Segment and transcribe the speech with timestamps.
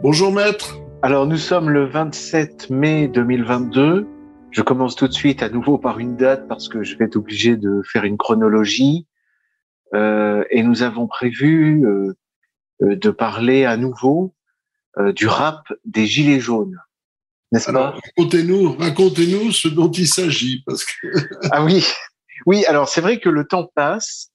[0.00, 0.76] Bonjour maître.
[1.02, 4.06] Alors nous sommes le 27 mai 2022.
[4.52, 7.16] Je commence tout de suite à nouveau par une date parce que je vais être
[7.16, 9.08] obligé de faire une chronologie.
[9.94, 12.14] Euh, et nous avons prévu euh,
[12.80, 14.34] de parler à nouveau
[14.98, 16.76] euh, du rap des Gilets jaunes.
[17.52, 17.92] N'est-ce pas?
[18.16, 20.62] Racontez-nous, racontez-nous ce dont il s'agit.
[20.66, 21.06] parce que
[21.52, 21.86] Ah oui,
[22.46, 22.64] oui.
[22.66, 24.30] Alors c'est vrai que le temps passe.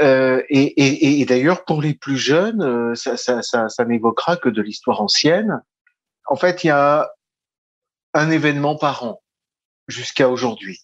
[0.00, 4.36] Euh, et, et, et d'ailleurs, pour les plus jeunes, euh, ça, ça, ça, ça n'évoquera
[4.36, 5.60] que de l'histoire ancienne.
[6.26, 7.10] En fait, il y a
[8.14, 9.22] un événement par an
[9.86, 10.80] jusqu'à aujourd'hui.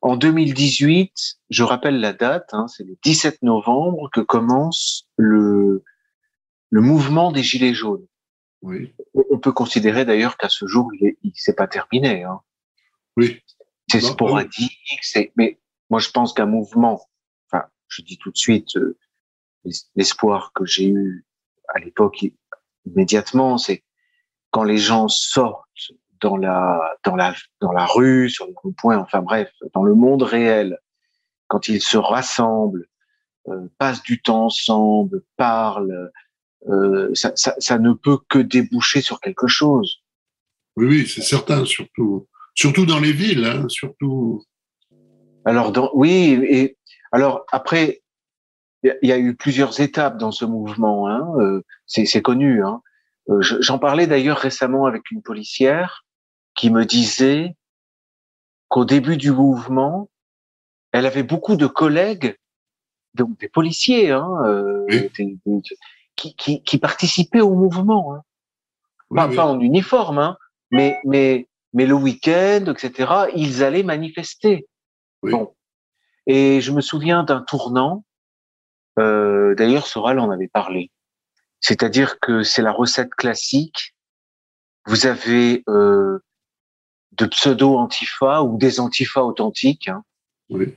[0.00, 1.12] En 2018,
[1.50, 5.84] je rappelle la date, hein, c'est le 17 novembre que commence le,
[6.74, 8.04] le mouvement des Gilets jaunes.
[8.62, 8.92] Oui,
[9.30, 12.24] On peut considérer d'ailleurs qu'à ce jour, il, est- il s'est pas terminé.
[12.24, 12.40] Hein.
[13.16, 13.40] oui,
[13.90, 15.32] C'est sporadique, c'est.
[15.36, 17.06] Mais moi, je pense qu'un mouvement.
[17.46, 18.98] Enfin, je dis tout de suite euh,
[19.64, 21.24] l'es- l'espoir que j'ai eu
[21.74, 22.34] à l'époque i-
[22.86, 23.84] immédiatement, c'est
[24.50, 29.20] quand les gens sortent dans la dans la dans la rue, sur le point, enfin
[29.22, 30.78] bref, dans le monde réel,
[31.48, 32.86] quand ils se rassemblent,
[33.48, 36.10] euh, passent du temps ensemble, parlent,
[36.68, 40.02] euh, ça, ça, ça ne peut que déboucher sur quelque chose.
[40.76, 44.42] oui, oui, c'est certain, surtout, surtout dans les villes, hein, surtout.
[45.44, 46.76] Alors, dans, oui, et
[47.12, 48.02] alors après,
[48.82, 51.08] il y a- eu plusieurs étapes dans ce mouvement.
[51.08, 52.64] Hein, euh, c'est connu.
[52.64, 52.82] Hein.
[53.30, 56.04] Euh, je- J'en parlais d'ailleurs récemment avec une policière
[56.54, 57.56] qui me disait
[58.68, 60.10] qu'au début du mouvement,
[60.92, 62.36] elle avait beaucoup de collègues,
[63.14, 65.10] donc des policiers, hein, euh, Oui.
[65.18, 65.62] des- des-
[66.16, 68.14] qui, qui, qui participaient au mouvement.
[68.14, 68.22] Hein.
[69.10, 69.36] Oui, Pas, oui.
[69.36, 70.36] pas en uniforme, hein,
[70.70, 74.66] mais, mais, mais le week-end, etc., ils allaient manifester.
[75.22, 75.32] Oui.
[75.32, 75.54] Bon.
[76.26, 78.04] Et je me souviens d'un tournant,
[78.98, 80.90] euh, d'ailleurs Soral en avait parlé,
[81.60, 83.94] c'est-à-dire que c'est la recette classique,
[84.86, 86.18] vous avez euh,
[87.12, 90.02] de pseudo-antifa ou des antifas authentiques, hein,
[90.50, 90.74] Oui.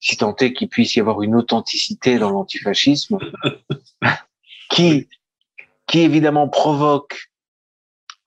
[0.00, 3.18] si tant est qu'il puisse y avoir une authenticité dans l'antifascisme,
[4.70, 5.08] qui,
[5.86, 7.30] qui évidemment provoque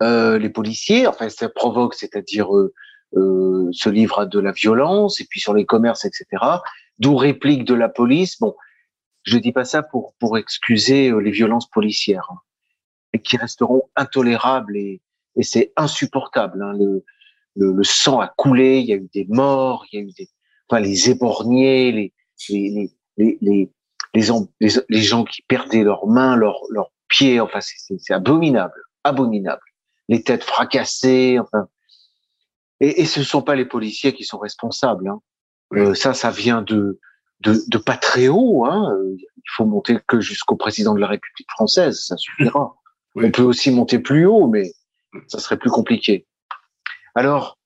[0.01, 2.73] euh, les policiers, enfin ça provoque, c'est-à-dire euh,
[3.15, 6.25] euh, se livre à de la violence, et puis sur les commerces, etc.
[6.99, 8.39] D'où réplique de la police.
[8.39, 8.55] Bon,
[9.23, 12.39] je dis pas ça pour pour excuser euh, les violences policières, hein,
[13.13, 15.01] et qui resteront intolérables et,
[15.35, 16.61] et c'est insupportable.
[16.61, 17.03] Hein, le,
[17.55, 20.11] le, le sang a coulé, il y a eu des morts, il y a eu
[20.11, 20.29] des,
[20.69, 22.13] enfin les éborgnés, les
[22.49, 23.71] les les les
[24.17, 28.13] les, les, en- les, les gens qui perdaient leurs mains, leurs leurs pieds, enfin c'est-
[28.13, 29.61] abominable, abominable.
[30.09, 31.67] Les têtes fracassées, enfin.
[32.79, 35.07] Et, et ce ne sont pas les policiers qui sont responsables.
[35.09, 35.19] Hein.
[35.72, 35.79] Oui.
[35.79, 37.00] Euh, ça, ça vient de
[37.41, 38.66] de, de pas très haut.
[38.66, 38.95] Hein.
[39.16, 42.75] Il faut monter que jusqu'au président de la République française, ça suffira.
[43.16, 43.25] Oui.
[43.25, 44.73] On peut aussi monter plus haut, mais
[45.27, 46.27] ça serait plus compliqué.
[47.16, 47.57] Alors,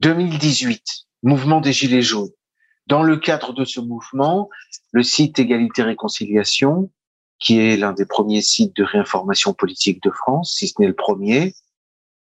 [0.00, 0.84] 2018,
[1.24, 2.30] mouvement des Gilets jaunes.
[2.86, 4.50] Dans le cadre de ce mouvement,
[4.92, 6.90] le site Égalité Réconciliation,
[7.38, 10.94] qui est l'un des premiers sites de réinformation politique de France, si ce n'est le
[10.94, 11.54] premier.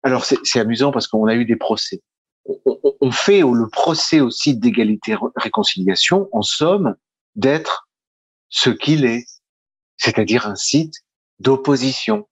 [0.03, 2.01] Alors c'est amusant parce qu'on a eu des procès.
[2.45, 6.95] On, on- on fait le procès au site d'égalité Ré- réconciliation, en somme,
[7.35, 7.87] d'être
[8.49, 9.25] ce qu'il est,
[9.97, 10.93] c'est-à-dire un site
[11.39, 12.27] d'opposition.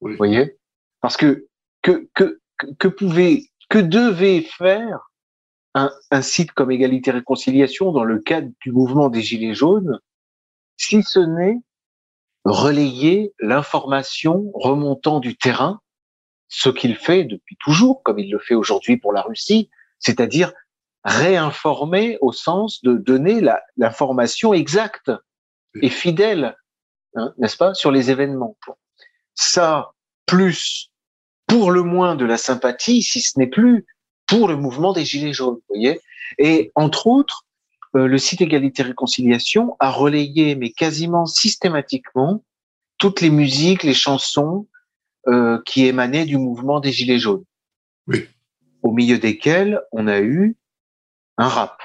[0.00, 0.12] Oui.
[0.12, 0.56] Vous voyez?
[1.00, 1.46] Parce que
[1.82, 2.40] que que,
[2.78, 5.10] que pouvait que devait faire
[5.76, 10.00] un, site comme Égalité Réconciliation dans le cadre du mouvement des Gilets jaunes,
[10.78, 11.58] si ce n'est
[12.44, 15.80] relayer l'information remontant du terrain,
[16.48, 20.52] ce qu'il fait depuis toujours, comme il le fait aujourd'hui pour la Russie, c'est-à-dire
[21.04, 23.42] réinformer au sens de donner
[23.76, 25.10] l'information exacte
[25.82, 26.56] et fidèle,
[27.16, 28.56] hein, n'est-ce pas, sur les événements.
[29.34, 29.92] Ça,
[30.24, 30.90] plus
[31.46, 33.86] pour le moins de la sympathie, si ce n'est plus
[34.26, 36.00] pour le mouvement des Gilets jaunes, vous voyez.
[36.38, 37.46] Et entre autres,
[37.94, 42.44] euh, le site Égalité Réconciliation a relayé, mais quasiment systématiquement,
[42.98, 44.66] toutes les musiques, les chansons
[45.28, 47.44] euh, qui émanaient du mouvement des Gilets jaunes.
[48.06, 48.28] Oui.
[48.82, 50.56] Au milieu desquels on a eu
[51.36, 51.82] un rap,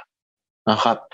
[0.66, 1.08] un rap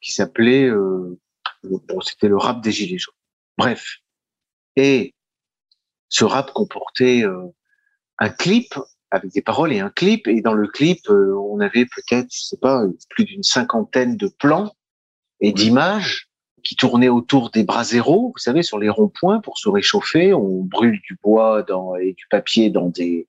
[0.00, 1.18] qui s'appelait, euh,
[1.62, 3.14] bon, c'était le rap des Gilets jaunes.
[3.56, 3.98] Bref.
[4.76, 5.14] Et
[6.08, 7.54] ce rap comportait euh,
[8.18, 8.74] un clip
[9.10, 10.26] avec des paroles et un clip.
[10.28, 14.28] Et dans le clip, euh, on avait peut-être, je sais pas, plus d'une cinquantaine de
[14.28, 14.74] plans
[15.40, 16.28] et d'images
[16.64, 20.34] qui tournait autour des braseros, vous savez, sur les ronds-points pour se réchauffer.
[20.34, 23.28] On brûle du bois dans, et du papier dans des,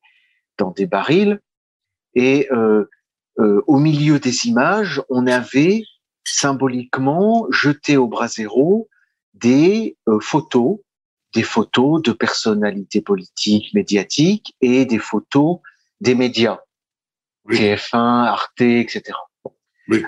[0.58, 1.40] dans des barils.
[2.16, 2.90] Et euh,
[3.40, 5.84] euh, au milieu des images, on avait
[6.26, 8.90] symboliquement jeté au brasero
[9.34, 10.80] des euh, photos,
[11.34, 15.60] des photos de personnalités politiques, médiatiques et des photos
[16.02, 16.60] des médias,
[17.50, 19.18] TF1, Arte, etc.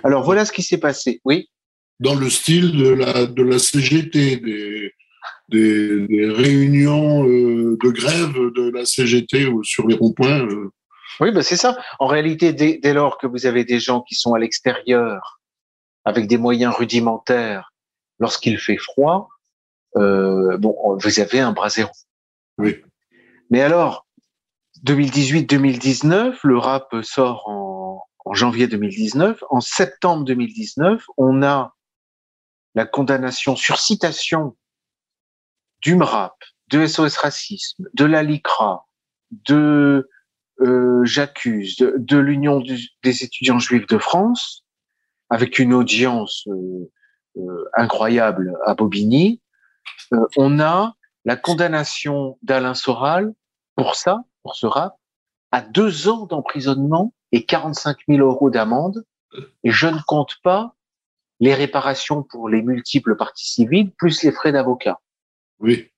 [0.03, 1.21] Alors voilà ce qui s'est passé.
[1.25, 1.49] Oui.
[1.99, 4.93] Dans le style de la de la CGT, des,
[5.49, 10.45] des, réunions euh, de grève de la CGT sur les ronds-points.
[10.45, 10.71] Euh.
[11.19, 11.77] Oui, ben c'est ça.
[11.99, 15.41] En réalité, dès, lors que vous avez des gens qui sont à l'extérieur,
[16.05, 17.71] avec des moyens rudimentaires,
[18.19, 19.29] lorsqu'il fait froid,
[19.97, 21.91] euh, bon, vous avez un bras zéro.
[22.57, 22.77] Oui.
[23.49, 24.07] Mais alors,
[24.85, 29.43] 2018-2019, le rap sort en, janvier 2019.
[29.49, 31.75] En septembre 2019, on a
[32.75, 34.55] la condamnation sur citation
[35.81, 36.35] du MRAP,
[36.69, 38.85] de SOS Racisme, de la LICRA,
[39.31, 40.09] de
[40.61, 42.61] euh, J'accuse, de, l'Union
[43.03, 44.63] des étudiants juifs de France,
[45.29, 46.91] avec une audience euh,
[47.37, 49.41] euh, incroyable à Bobigny,
[50.13, 53.33] euh, on a la condamnation d'Alain Soral
[53.75, 54.97] pour ça, pour ce rap,
[55.51, 59.05] à deux ans d'emprisonnement et 45 000 euros d'amende.
[59.63, 60.75] Et je ne compte pas
[61.39, 64.99] les réparations pour les multiples parties civiles, plus les frais d'avocat.
[65.59, 65.91] Oui.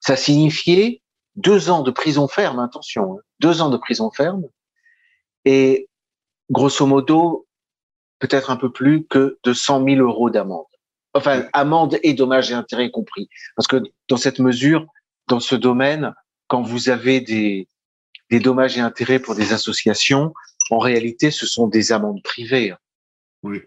[0.00, 1.02] Ça signifiait
[1.36, 4.44] deux ans de prison ferme, attention, hein, deux ans de prison ferme,
[5.44, 5.88] et
[6.50, 7.46] grosso modo,
[8.18, 10.66] peut-être un peu plus que de 100 000 euros d'amende.
[11.14, 13.28] Enfin, amende et dommages et intérêts compris.
[13.56, 14.86] Parce que dans cette mesure,
[15.28, 16.14] dans ce domaine,
[16.48, 17.68] quand vous avez des,
[18.34, 20.34] des dommages et intérêts pour des associations,
[20.70, 22.72] en réalité, ce sont des amendes privées.
[22.72, 22.78] Hein.
[23.44, 23.60] Oui.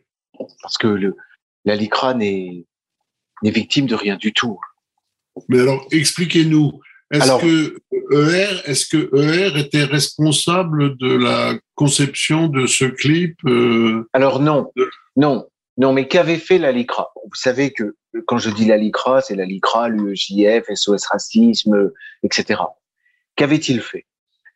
[0.61, 1.15] Parce que le,
[1.63, 2.65] la LICRA n'est
[3.43, 4.59] victime de rien du tout.
[5.47, 6.81] Mais alors, expliquez-nous.
[7.11, 7.79] Est-ce que
[8.11, 14.69] ER, est-ce que ER était responsable de la conception de ce clip euh, Alors non,
[15.15, 15.47] non,
[15.77, 15.93] non.
[15.93, 17.13] Mais qu'avait fait la LICRA?
[17.23, 21.91] Vous savez que quand je dis la LICRA, c'est la LICRA, l'UEJF, SOS Racisme,
[22.23, 22.59] etc.
[23.37, 24.05] Qu'avait-il fait?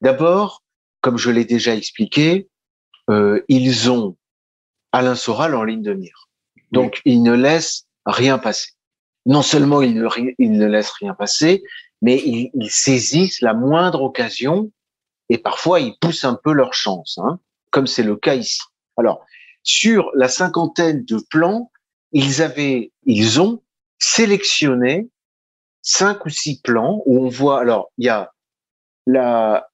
[0.02, 0.64] D'abord,
[1.02, 2.50] comme je l'ai déjà expliqué,
[3.10, 4.18] euh, ils ont
[4.92, 6.30] Alain Soral en ligne de mire.
[6.72, 8.72] Donc, ils ne laissent rien passer
[9.26, 10.08] non seulement ils ne,
[10.40, 11.64] ils ne laissent rien passer,
[12.02, 14.72] mais ils, ils, saisissent la moindre occasion
[15.30, 17.40] et parfois ils poussent un peu leur chance, hein,
[17.70, 18.62] comme c'est le cas ici.
[18.98, 19.26] Alors,
[19.64, 21.72] sur la cinquantaine de plans,
[22.12, 23.62] ils avaient, ils ont
[24.00, 25.10] sélectionné
[25.82, 28.32] cinq ou six plans où on voit, alors, il y a
[29.06, 29.70] la,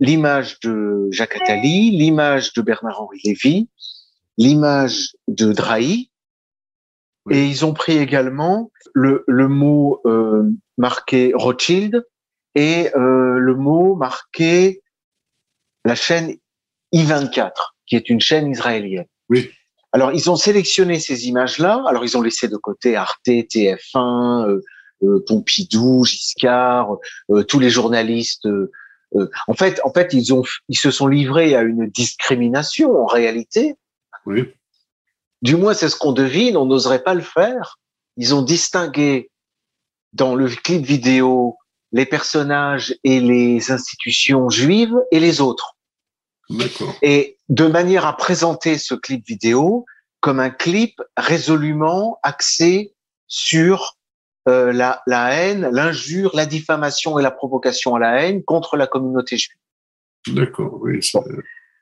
[0.00, 3.68] l'image de Jacques Attali, l'image de Bernard-Henri Lévy,
[4.36, 6.10] l'image de Drahi,
[7.30, 10.44] et ils ont pris également le, le mot euh,
[10.78, 12.04] marqué Rothschild
[12.54, 14.82] et euh, le mot marqué
[15.84, 16.36] la chaîne
[16.94, 17.52] I24,
[17.86, 19.06] qui est une chaîne israélienne.
[19.28, 19.50] Oui.
[19.92, 21.82] Alors, ils ont sélectionné ces images-là.
[21.88, 24.62] Alors, ils ont laissé de côté Arte, TF1, euh,
[25.02, 26.96] euh, Pompidou, Giscard,
[27.30, 28.48] euh, tous les journalistes.
[29.14, 33.06] Euh, en fait, en fait, ils ont, ils se sont livrés à une discrimination en
[33.06, 33.76] réalité.
[34.26, 34.52] Oui.
[35.42, 36.56] Du moins, c'est ce qu'on devine.
[36.56, 37.78] On n'oserait pas le faire.
[38.16, 39.30] Ils ont distingué
[40.12, 41.56] dans le clip vidéo
[41.92, 45.76] les personnages et les institutions juives et les autres.
[47.02, 49.86] Et de manière à présenter ce clip vidéo
[50.20, 52.94] comme un clip résolument axé
[53.26, 53.97] sur
[54.48, 58.86] euh, la, la, haine, l'injure, la diffamation et la provocation à la haine contre la
[58.86, 59.58] communauté juive.
[60.28, 61.00] D'accord, oui.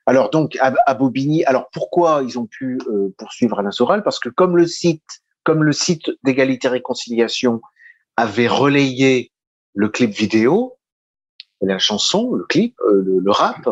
[0.06, 4.04] Alors donc à, Bobigny, alors pourquoi ils ont pu euh, poursuivre Alain Soral?
[4.04, 7.61] Parce que comme le site, comme le site d'égalité réconciliation
[8.16, 9.32] avait relayé
[9.75, 10.76] le clip vidéo,
[11.61, 13.68] la chanson, le clip, euh, le, rap,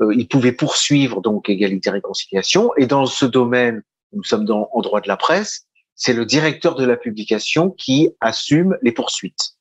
[0.00, 2.72] euh, ils pouvaient poursuivre donc égalité réconciliation.
[2.76, 5.67] Et dans ce domaine, nous sommes dans, en droit de la presse,
[5.98, 9.56] c'est le directeur de la publication qui assume les poursuites.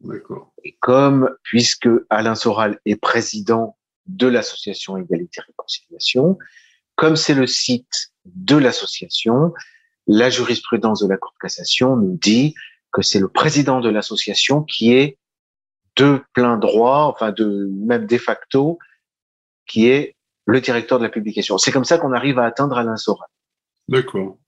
[0.00, 0.52] D'accord.
[0.64, 3.76] Et comme puisque Alain Soral est président
[4.06, 6.38] de l'association Égalité Réconciliation.
[6.94, 9.52] Comme c'est le site de l'association,
[10.06, 12.54] la jurisprudence de la Cour de cassation nous dit
[12.92, 15.18] que c'est le président de l'association qui est
[15.96, 18.78] de plein droit, enfin de même de facto,
[19.66, 20.16] qui est
[20.46, 21.58] le directeur de la publication.
[21.58, 23.28] C'est comme ça qu'on arrive à atteindre Alain Soral.
[23.88, 24.38] D'accord.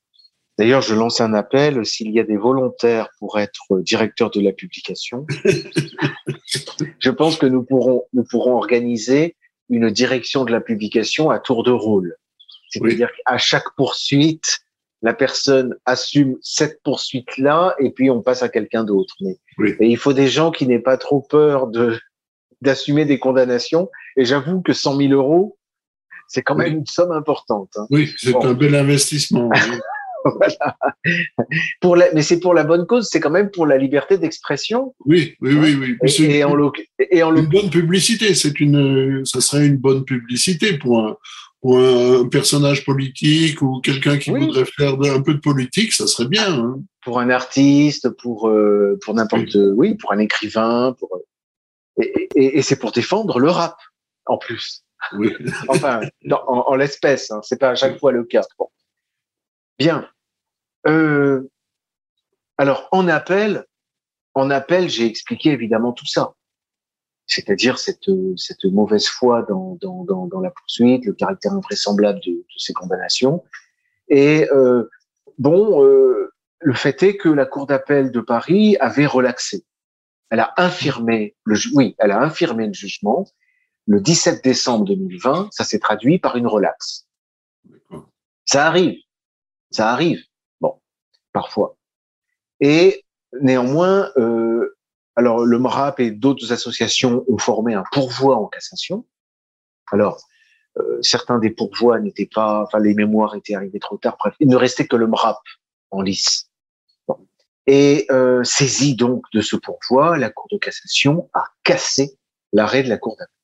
[0.58, 4.52] D'ailleurs, je lance un appel s'il y a des volontaires pour être directeur de la
[4.52, 5.24] publication.
[6.98, 9.36] je pense que nous pourrons nous pourrons organiser
[9.70, 12.16] une direction de la publication à tour de rôle.
[12.70, 14.60] C'est-à-dire qu'à chaque poursuite,
[15.02, 19.14] la personne assume cette poursuite-là et puis on passe à quelqu'un d'autre.
[19.20, 21.98] Mais et il faut des gens qui n'aient pas trop peur de
[22.62, 23.88] d'assumer des condamnations.
[24.16, 25.56] Et j'avoue que 100 000 euros,
[26.26, 27.70] c'est quand même une somme importante.
[27.76, 27.86] Hein.
[27.90, 29.50] Oui, c'est un bel investissement.
[30.24, 30.76] voilà.
[31.80, 34.94] Pour la, mais c'est pour la bonne cause, c'est quand même pour la liberté d'expression.
[35.04, 35.96] Oui, oui, oui, oui.
[36.02, 40.78] Et, et, en et, en une bonne publicité, c'est une, ça serait une bonne publicité
[40.78, 41.16] pour un,
[41.60, 46.28] pour un personnage politique ou quelqu'un qui voudrait faire un peu de politique, ça serait
[46.28, 46.52] bien.
[46.52, 46.80] Hein.
[47.02, 49.72] Pour un artiste, pour euh, pour n'importe, oui.
[49.76, 49.94] oui.
[49.94, 51.20] pour un écrivain, pour
[52.36, 53.76] et, c'est pour défendre le rap
[54.26, 54.84] en plus.
[55.16, 55.32] Oui.
[55.68, 58.42] enfin, en, en l'espèce, hein, c'est pas à chaque fois le cas.
[58.58, 58.68] Bon.
[59.78, 60.08] Bien.
[60.86, 61.48] Euh,
[62.56, 63.64] alors, en appel,
[64.34, 66.34] en appel, j'ai expliqué évidemment tout ça.
[67.26, 72.32] C'est-à-dire cette, cette mauvaise foi dans, dans, dans, dans, la poursuite, le caractère invraisemblable de,
[72.32, 73.44] de ces condamnations.
[74.08, 74.88] Et euh,
[75.38, 79.64] bon, euh, le fait est que la Cour d'appel de Paris avait relaxé.
[80.30, 83.26] Elle a infirmé le, oui, elle a infirmé le jugement
[83.86, 85.48] le 17 décembre 2020.
[85.52, 87.06] Ça s'est traduit par une relaxe.
[88.44, 88.98] Ça arrive.
[89.70, 90.22] Ça arrive.
[90.60, 90.80] Bon,
[91.32, 91.76] parfois.
[92.60, 93.04] Et
[93.40, 94.76] néanmoins, euh,
[95.16, 99.06] alors le MRAP et d'autres associations ont formé un pourvoi en cassation.
[99.90, 100.20] Alors,
[100.78, 104.16] euh, certains des pourvois n'étaient pas, enfin les mémoires étaient arrivés trop tard.
[104.18, 105.38] Bref, il ne restait que le MRAP
[105.90, 106.50] en lice.
[107.06, 107.18] Bon.
[107.66, 112.18] Et euh, saisie donc de ce pourvoi, la Cour de cassation a cassé
[112.52, 113.34] l'arrêt de la Cour d'appel.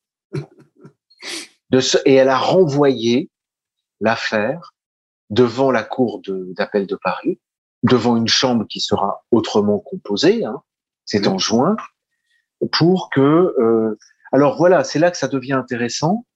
[2.05, 3.31] Et elle a renvoyé
[4.01, 4.74] l'affaire
[5.35, 7.41] devant la cour d'appel de, de, Paris,
[7.83, 10.63] devant une chambre qui sera autrement composée, hein,
[11.05, 11.77] c'est en juin,
[12.73, 13.21] pour que...
[13.21, 13.99] Euh,
[14.33, 16.27] alors voilà, c'est là que ça devient intéressant,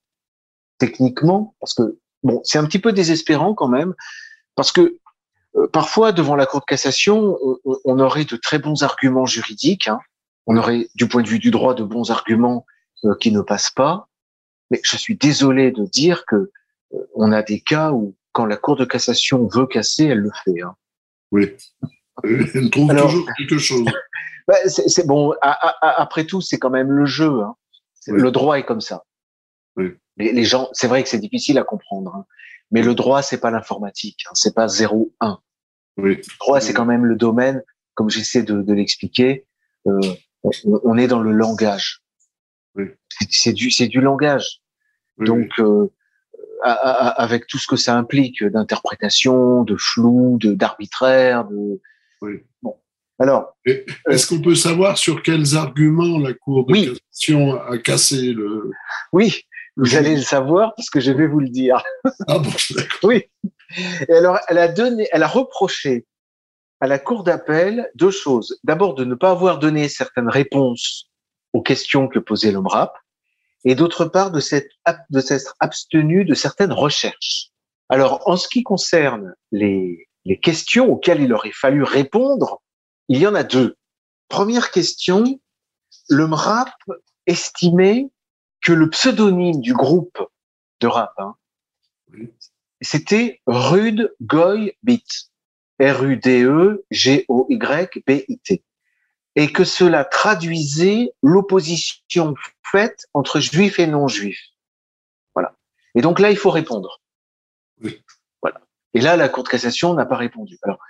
[0.79, 3.95] techniquement, parce que, bon, c'est un petit peu désespérant quand même,
[4.55, 4.99] parce que
[5.57, 9.89] euh, parfois, devant la Cour de cassation, on, on, aurait de très bons arguments juridiques,
[9.89, 10.01] hein,
[10.47, 12.67] on aurait, du point de vue du droit, de bons arguments
[13.05, 14.09] euh, qui ne passent pas,
[14.71, 16.51] mais je suis désolé de dire que
[16.95, 20.31] euh, on a des cas où quand la Cour de cassation veut casser, elle le
[20.45, 20.63] fait.
[20.63, 20.77] Hein.
[21.33, 21.57] Oui.
[22.23, 23.85] Elle trouve Alors, toujours quelque chose.
[24.47, 25.33] bah, c'est bon.
[25.43, 27.41] A, a, après tout, c'est quand même le jeu.
[27.41, 27.57] Hein.
[28.07, 28.21] Oui.
[28.21, 29.03] Le droit est comme ça.
[29.75, 29.91] Oui.
[30.19, 32.27] Les, les gens, c'est vrai que c'est difficile à comprendre, hein.
[32.71, 34.21] mais le droit, c'est pas l'informatique.
[34.29, 34.35] Hein.
[34.35, 35.09] C'est pas 0-1.
[35.97, 36.19] Oui.
[36.19, 37.65] Le droit, c'est quand même le domaine,
[37.95, 39.47] comme j'essaie de, de l'expliquer.
[39.89, 39.99] Euh,
[40.45, 40.53] on,
[40.85, 42.05] on, est dans le langage.
[42.77, 42.85] Oui.
[43.31, 44.61] C'est du, c'est du langage.
[45.19, 45.91] Donc, euh,
[46.63, 51.81] avec tout ce que ça implique d'interprétation, de flou, de d'arbitraire, de.
[52.21, 52.41] Oui.
[52.63, 52.77] Bon.
[53.19, 53.57] Alors.
[53.65, 56.87] Est-ce qu'on peut savoir sur quels arguments la Cour de oui.
[56.87, 58.71] cassation a cassé le.
[59.13, 59.43] Oui,
[59.77, 61.83] vous allez le savoir parce que je vais vous le dire.
[62.27, 62.99] Ah bon, d'accord.
[63.05, 63.25] Oui.
[64.09, 66.07] Et alors, elle a donné, elle a reproché
[66.81, 68.59] à la Cour d'appel deux choses.
[68.65, 71.11] D'abord, de ne pas avoir donné certaines réponses
[71.53, 72.97] aux questions que posait le MRAP
[73.65, 74.69] et d'autre part de s'être
[75.11, 77.51] de s'être abstenu de certaines recherches.
[77.89, 82.61] Alors, en ce qui concerne les, les questions auxquelles il aurait fallu répondre,
[83.09, 83.77] il y en a deux.
[84.29, 85.41] Première question,
[86.09, 86.71] le MRAP
[87.27, 88.09] estimait
[88.63, 90.19] que le pseudonyme du groupe
[90.81, 91.35] de rap, hein,
[92.81, 95.29] c'était Rude Goy Beat.
[95.81, 96.79] R-U-D-E-G-O-Y-B-I-T
[99.39, 102.35] et que cela traduisait l'opposition
[102.73, 104.49] faite entre juifs et non-juifs.
[105.33, 105.55] Voilà.
[105.95, 107.01] Et donc là, il faut répondre.
[107.81, 108.03] Oui.
[108.43, 108.61] Voilà.
[108.95, 110.59] Et là, la Cour de cassation n'a pas répondu.
[110.65, 110.81] Alors,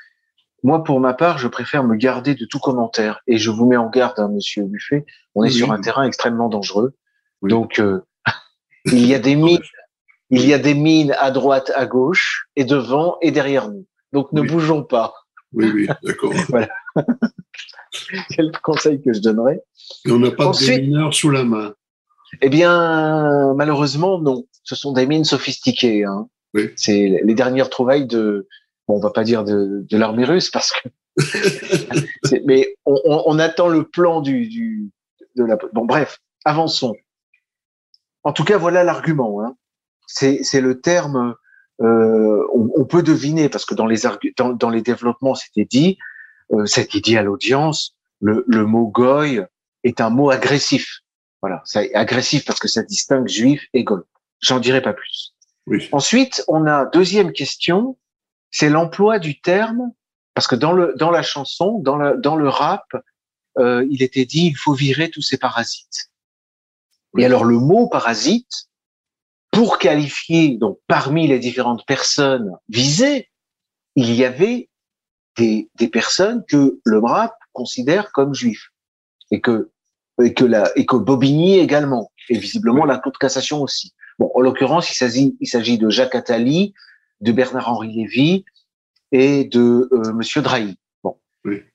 [0.62, 3.21] moi, pour ma part, je préfère me garder de tout commentaire.
[3.26, 5.05] Et je vous mets en garde, hein, Monsieur Buffet.
[5.35, 6.95] On est oui, sur un terrain extrêmement dangereux.
[7.43, 7.50] Oui.
[7.50, 8.00] Donc, euh,
[8.87, 9.61] il y a des mines,
[10.31, 13.85] il y a des mines à droite, à gauche, et devant et derrière nous.
[14.14, 15.12] Donc, ne bougeons pas.
[15.52, 16.33] Oui, oui, d'accord.
[16.49, 16.69] voilà.
[18.31, 19.62] C'est le conseil que je donnerais.
[20.07, 21.75] Et on n'a pas Ensuite, de démineurs sous la main.
[22.43, 24.45] Eh bien, malheureusement, non.
[24.62, 26.05] Ce sont des mines sophistiquées.
[26.05, 26.28] Hein.
[26.55, 26.71] Oui.
[26.76, 28.49] C'est les dernières trouvailles de,
[28.87, 30.88] bon, on va pas dire de, de l'armée russe parce que,
[32.45, 34.90] mais on, on, on, attend le plan du, du
[35.37, 35.57] de la.
[35.73, 36.95] Bon, bref, avançons.
[38.23, 39.43] En tout cas, voilà l'argument.
[39.43, 39.57] Hein.
[40.07, 41.35] C'est le terme.
[41.81, 43.99] Euh, on, on, peut deviner parce que dans les
[44.37, 45.97] dans, dans les développements, c'était dit
[46.52, 49.45] euh, c'était dit à l'audience, le, le, mot goy
[49.85, 51.00] est un mot agressif.
[51.40, 54.00] Voilà, c'est agressif parce que ça distingue juif et goy.
[54.40, 55.35] J'en dirai pas plus.
[55.67, 55.88] Oui.
[55.93, 57.99] Ensuite, on a deuxième question,
[58.50, 59.93] c'est l'emploi du terme,
[60.35, 62.87] parce que dans le dans la chanson, dans le dans le rap,
[63.59, 66.11] euh, il était dit il faut virer tous ces parasites.
[67.12, 67.23] Oui.
[67.23, 68.69] Et alors le mot parasite,
[69.50, 73.28] pour qualifier donc parmi les différentes personnes visées,
[73.97, 74.71] il y avait
[75.38, 78.71] des, des personnes que le MRAP considère comme juifs
[79.30, 79.71] et que
[80.23, 83.95] et que la et que Bobigny également et visiblement la Cour de cassation aussi.
[84.18, 86.75] Bon, en l'occurrence, il s'agit il s'agit de Jacques Attali,
[87.21, 88.45] de Bernard Henri Lévy
[89.12, 90.76] et de euh, Monsieur Drahi.
[91.02, 91.16] Bon.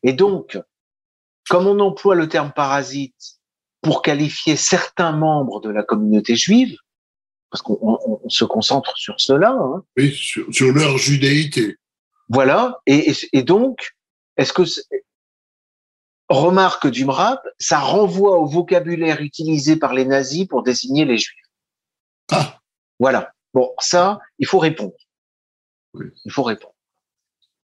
[0.03, 0.59] Et donc,
[1.49, 3.39] comme on emploie le terme parasite
[3.81, 6.77] pour qualifier certains membres de la communauté juive,
[7.53, 9.51] parce qu'on se concentre sur cela.
[9.51, 9.83] Hein.
[9.95, 11.77] Oui, sur, leur judéité.
[12.29, 12.81] Voilà.
[12.85, 13.95] Et, et, donc,
[14.37, 14.63] est-ce que
[16.29, 21.37] remarque du MRAP, ça renvoie au vocabulaire utilisé par les nazis pour désigner les juifs.
[22.31, 22.59] Ah.
[22.99, 23.33] Voilà.
[23.53, 24.93] Bon, ça, il faut répondre.
[25.93, 26.07] Oui.
[26.25, 26.73] Il faut répondre.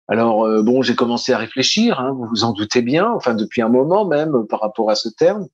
[0.07, 3.63] Alors euh, bon, j'ai commencé à réfléchir, hein, vous vous en doutez bien, enfin depuis
[3.63, 5.49] un moment même par rapport à ce terme.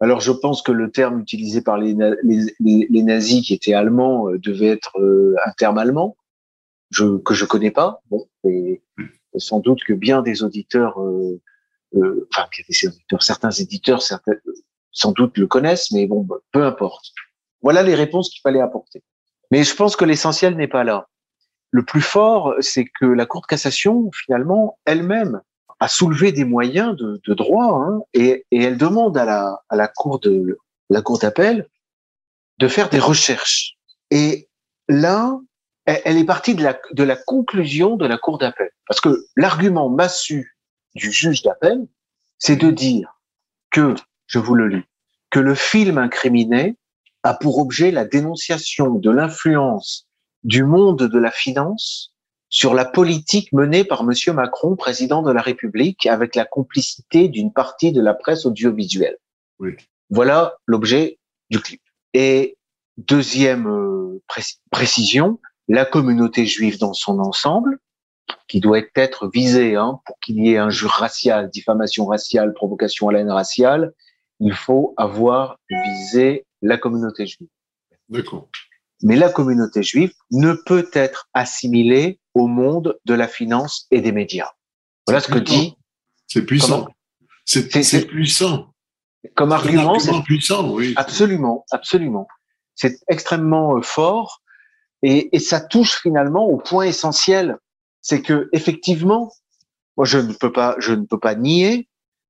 [0.00, 4.28] Alors je pense que le terme utilisé par les, les, les, nazis qui étaient allemands
[4.28, 6.16] euh, devait être euh, un terme allemand,
[6.92, 8.00] je, que je connais pas.
[8.10, 8.82] Bon, et,
[9.36, 14.32] sans doute que bien des auditeurs, enfin des auditeurs, certains éditeurs, certains,
[14.90, 17.12] sans doute le connaissent, mais bon, peu importe.
[17.62, 19.02] Voilà les réponses qu'il fallait apporter.
[19.50, 21.08] Mais je pense que l'essentiel n'est pas là.
[21.70, 25.40] Le plus fort, c'est que la Cour de cassation, finalement, elle-même,
[25.80, 29.76] a soulevé des moyens de, de droit hein, et, et, elle demande à la, à
[29.76, 30.58] la Cour de
[30.90, 31.66] la Cour d'appel
[32.58, 33.76] de faire des recherches.
[34.10, 34.48] Et
[34.88, 35.40] là,
[35.84, 38.70] elle, est partie de la, de la conclusion de la Cour d'appel.
[38.86, 40.56] Parce que l'argument massu
[40.94, 41.86] du juge d'appel,
[42.38, 43.20] c'est de dire
[43.70, 43.94] que,
[44.26, 44.84] je vous le lis,
[45.30, 46.76] que le film incriminé
[47.22, 50.08] a pour objet la dénonciation de l'influence
[50.44, 52.12] du monde de la finance
[52.48, 57.52] sur la politique menée par Monsieur Macron, président de la République, avec la complicité d'une
[57.52, 59.16] partie de la presse audiovisuelle.
[59.58, 59.76] Oui.
[60.10, 61.80] Voilà l'objet du clip.
[62.12, 62.58] Et
[62.98, 64.22] deuxième euh,
[64.70, 67.78] précision, la communauté juive dans son ensemble,
[68.48, 73.12] qui doit être visée hein, pour qu'il y ait injure raciale, diffamation raciale, provocation à
[73.12, 73.92] la haine raciale,
[74.40, 77.48] il faut avoir visé la communauté juive.
[78.08, 78.48] D'accord.
[79.02, 84.12] Mais la communauté juive ne peut être assimilée au monde de la finance et des
[84.12, 84.50] médias.
[85.06, 85.76] Voilà ce que dit.
[86.26, 86.88] C'est puissant.
[87.44, 88.72] C'est puissant.
[89.34, 90.94] Comme argument, c'est puissant, oui.
[90.96, 92.26] Absolument, absolument.
[92.74, 94.41] C'est extrêmement euh, fort
[95.02, 97.58] et, et, ça touche finalement au point essentiel,
[98.00, 99.32] c'est que effectivement,
[99.96, 101.88] moi je ne peux pas, je ne peux pas nier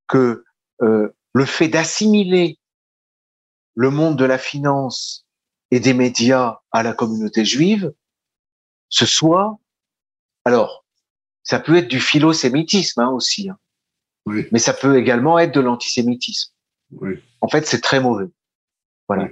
[0.08, 0.44] que
[0.82, 2.58] euh, le fait d'assimiler
[3.74, 5.26] le monde de la finance
[5.70, 7.92] et des médias à la communauté juive,
[8.88, 9.58] ce soit,
[10.44, 10.84] alors,
[11.42, 13.58] ça peut être du philosémitisme hein, aussi, hein.
[14.26, 14.46] oui.
[14.52, 16.52] mais ça peut également être de l'antisémitisme.
[16.92, 17.22] Oui.
[17.40, 18.26] En fait, c'est très mauvais.
[19.08, 19.24] Voilà.
[19.24, 19.30] Oui.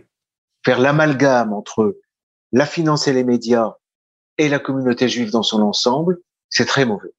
[0.64, 1.98] Faire l'amalgame entre
[2.52, 3.74] la finance et les médias
[4.38, 7.12] et la communauté juive dans son ensemble, c'est très mauvais.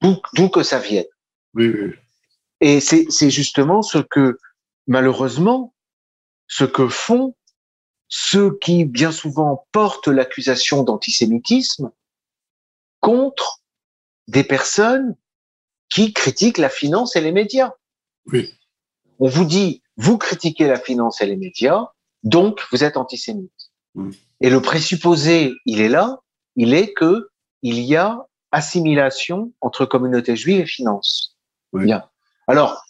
[0.00, 1.06] D'où que ça vienne.
[2.60, 4.38] Et c'est justement ce que,
[4.86, 5.74] malheureusement,
[6.46, 7.34] ce que font
[8.08, 11.92] ceux qui bien souvent portent l'accusation d'antisémitisme
[13.00, 13.62] contre
[14.26, 15.16] des personnes
[15.88, 17.72] qui critiquent la finance et les médias.
[18.26, 18.52] Oui.
[19.18, 21.88] On vous dit, vous critiquez la finance et les médias,
[22.22, 23.59] donc vous êtes antisémite.
[23.94, 24.18] Oui.
[24.40, 26.20] Et le présupposé, il est là,
[26.56, 27.28] il est que
[27.62, 28.18] il y a
[28.52, 31.36] assimilation entre communauté juive et finance.
[31.72, 31.84] Oui.
[31.84, 32.04] Bien.
[32.48, 32.84] Alors,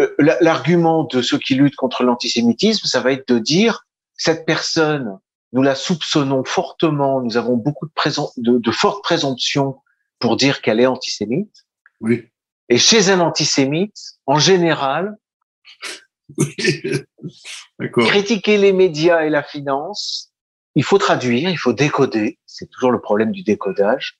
[0.00, 5.18] euh, l'argument de ceux qui luttent contre l'antisémitisme, ça va être de dire cette personne,
[5.52, 9.80] nous la soupçonnons fortement, nous avons beaucoup de, de fortes présomptions
[10.18, 11.64] pour dire qu'elle est antisémite.
[12.00, 12.28] Oui.
[12.68, 15.16] Et chez un antisémite, en général,
[16.38, 16.54] oui.
[17.90, 20.32] critiquer les médias et la finance,
[20.74, 22.38] il faut traduire, il faut décoder.
[22.46, 24.18] C'est toujours le problème du décodage.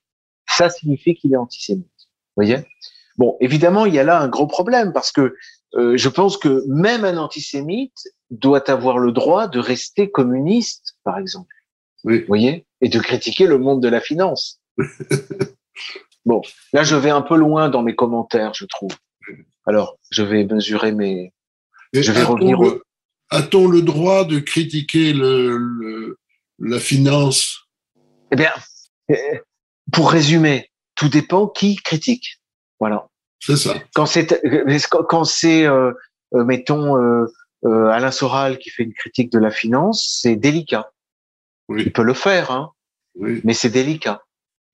[0.48, 1.86] Ça signifie qu'il est antisémite.
[2.36, 2.58] Vous voyez?
[3.16, 5.34] Bon, évidemment, il y a là un gros problème parce que
[5.76, 11.18] euh, je pense que même un antisémite doit avoir le droit de rester communiste, par
[11.18, 11.54] exemple.
[12.04, 12.20] Oui.
[12.20, 12.66] Vous voyez?
[12.80, 14.60] Et de critiquer le monde de la finance.
[16.24, 18.92] bon, là, je vais un peu loin dans mes commentaires, je trouve.
[19.66, 21.32] Alors, je vais mesurer mes.
[21.92, 22.60] Et je vais revenir.
[22.60, 22.82] Le,
[23.30, 26.18] A-t-on le droit de critiquer le, le,
[26.64, 27.68] la finance
[28.32, 28.52] Eh bien,
[29.92, 32.40] pour résumer, tout dépend qui critique.
[32.80, 33.06] Voilà.
[33.40, 33.74] C'est ça.
[33.94, 34.42] Quand c'est
[34.88, 35.66] quand c'est
[36.34, 37.26] euh, mettons euh,
[37.64, 40.90] euh, Alain Soral qui fait une critique de la finance, c'est délicat.
[41.68, 41.82] Oui.
[41.86, 42.72] Il peut le faire, hein,
[43.14, 43.40] oui.
[43.44, 44.22] mais c'est délicat.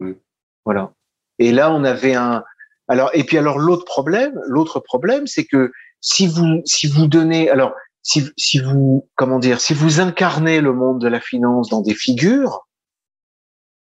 [0.01, 0.17] Oui.
[0.65, 0.93] Voilà.
[1.39, 2.45] Et là, on avait un.
[2.89, 7.51] Alors, et puis alors l'autre problème, l'autre problème, c'est que si vous si vous donnez,
[7.51, 11.83] alors si si vous comment dire, si vous incarnez le monde de la finance dans
[11.83, 12.67] des figures,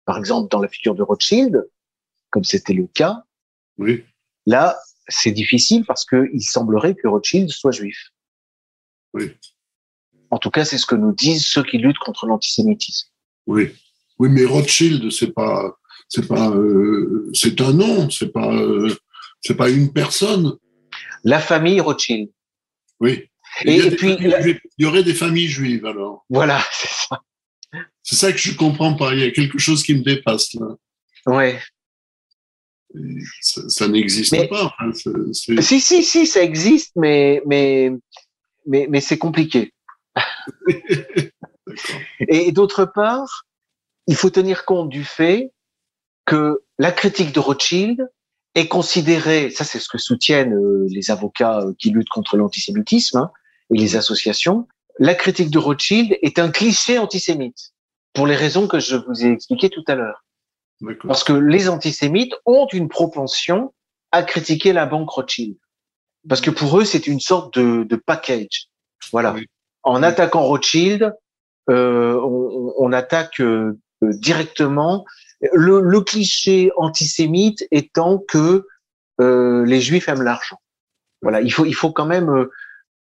[0.06, 1.68] par exemple dans la figure de Rothschild,
[2.30, 3.24] comme c'était le cas,
[3.78, 4.04] Oui.
[4.46, 8.10] là, c'est difficile parce qu'il semblerait que Rothschild soit juif.
[9.14, 9.32] Oui.
[10.30, 13.10] En tout cas, c'est ce que nous disent ceux qui luttent contre l'antisémitisme.
[13.48, 13.72] Oui.
[14.20, 18.96] Oui, mais Rothschild, c'est pas, c'est pas, euh, c'est un nom, c'est pas, euh,
[19.42, 20.58] c'est pas une personne.
[21.24, 22.30] La famille Rothschild.
[23.00, 23.31] Oui.
[23.66, 26.26] Et, puis, il y aurait des familles juives alors.
[26.30, 27.22] voilà, c'est ça.
[28.04, 29.14] C'est ça que je comprends pas.
[29.14, 30.68] Il y a quelque chose qui me dépasse là.
[31.28, 31.60] Ouais.
[32.96, 33.00] Et
[33.42, 34.66] Ça, ça n'existe Mais- pas.
[34.66, 37.92] Enfin, c'est- c'est- Si, si, si, ça existe, mais, mais,
[38.66, 39.74] mais, mais c'est compliqué.
[42.28, 43.46] Et d'autre part,
[44.08, 45.52] il faut tenir compte du fait
[46.26, 48.10] que la critique de Rothschild
[48.56, 53.18] est considérée, ça c'est ce que soutiennent euh, les avocats euh, qui luttent contre l'antisémitisme
[53.20, 53.32] hein,
[53.74, 54.68] et les associations,
[55.00, 57.74] la critique de Rothschild est un cliché antisémite,
[58.14, 60.24] pour les raisons que je vous ai expliquées tout à l'heure.
[61.08, 63.74] Parce que les antisémites ont une propension
[64.12, 65.56] à critiquer la banque Rothschild.
[66.28, 68.68] Parce que pour eux, c'est une sorte de, de package.
[69.12, 69.34] Voilà.
[69.34, 69.48] Oui.
[69.84, 70.06] En Oui.
[70.06, 71.14] attaquant Rothschild,
[71.70, 75.06] euh, on, on attaque euh, directement
[75.54, 78.68] le, le cliché antisémite étant que
[79.20, 80.58] euh, les Juifs aiment l'argent.
[81.22, 82.52] Voilà, il faut il faut quand même euh,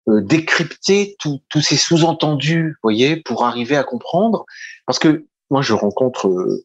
[0.07, 4.45] décrypter tous ces sous-entendus, voyez, pour arriver à comprendre.
[4.87, 6.65] Parce que moi, je rencontre euh,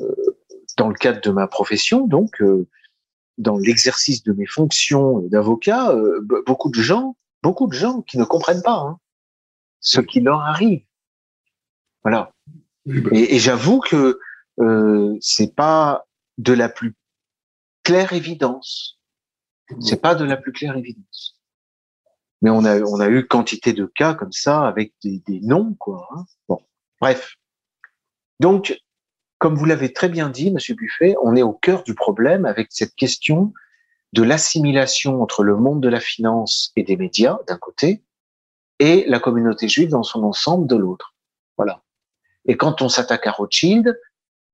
[0.00, 0.36] euh,
[0.76, 2.66] dans le cadre de ma profession, donc euh,
[3.38, 8.18] dans l'exercice de mes fonctions d'avocat, euh, be- beaucoup de gens, beaucoup de gens qui
[8.18, 8.98] ne comprennent pas hein,
[9.80, 10.82] ce qui leur arrive.
[12.02, 12.32] Voilà.
[12.86, 14.18] Ben, Et, et j'avoue que
[14.58, 16.06] euh, c'est pas
[16.38, 16.96] de la plus
[17.82, 18.98] claire évidence.
[19.80, 21.39] C'est pas de la plus claire évidence.
[22.42, 25.74] Mais on a on a eu quantité de cas comme ça avec des, des noms
[25.78, 26.08] quoi.
[26.12, 26.24] hein.
[26.48, 26.60] Bon,
[27.00, 27.36] bref.
[28.40, 28.78] Donc,
[29.38, 32.68] comme vous l'avez très bien dit, Monsieur Buffet, on est au cœur du problème avec
[32.70, 33.52] cette question
[34.12, 38.02] de l'assimilation entre le monde de la finance et des médias d'un côté
[38.78, 41.14] et la communauté juive dans son ensemble de l'autre.
[41.56, 41.82] Voilà.
[42.46, 43.98] Et quand on s'attaque à Rothschild,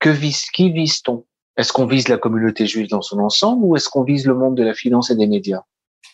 [0.00, 1.24] que vise, qui vise-t-on?
[1.56, 4.56] Est-ce qu'on vise la communauté juive dans son ensemble ou est-ce qu'on vise le monde
[4.56, 5.62] de la finance et des médias?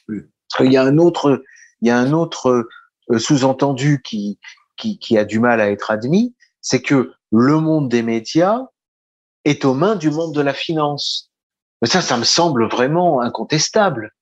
[0.09, 0.21] Oui.
[0.49, 1.43] Parce qu'il y a un autre,
[1.83, 2.69] il y a un autre
[3.11, 4.39] euh, sous-entendu qui,
[4.77, 8.61] qui, qui a du mal à être admis, c'est que le monde des médias
[9.45, 11.31] est aux mains du monde de la finance.
[11.83, 14.13] Mais ça, ça me semble vraiment incontestable.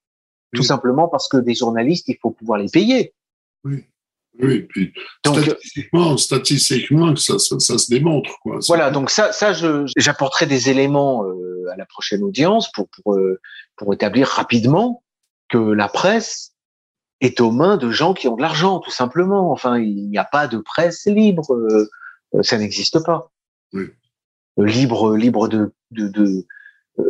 [0.54, 3.14] Tout simplement parce que des journalistes, il faut pouvoir les payer.
[3.64, 3.84] oui.
[4.38, 4.92] Oui, puis
[5.24, 8.30] Donc, statistiquement, statistiquement, ça, ça, ça se démontre.
[8.42, 8.58] Quoi.
[8.68, 9.52] Voilà, donc ça, ça,
[9.96, 13.40] j'apporterai des éléments euh, à la prochaine audience pour pour euh,
[13.76, 15.02] pour établir rapidement
[15.48, 16.54] que la presse
[17.20, 19.50] est aux mains de gens qui ont de l'argent, tout simplement.
[19.52, 21.88] Enfin, il n'y a pas de presse libre, euh,
[22.34, 23.30] euh, ça n'existe pas.
[23.72, 23.84] Oui.
[24.58, 26.46] Euh, Libre, libre de de, de
[26.98, 27.02] euh,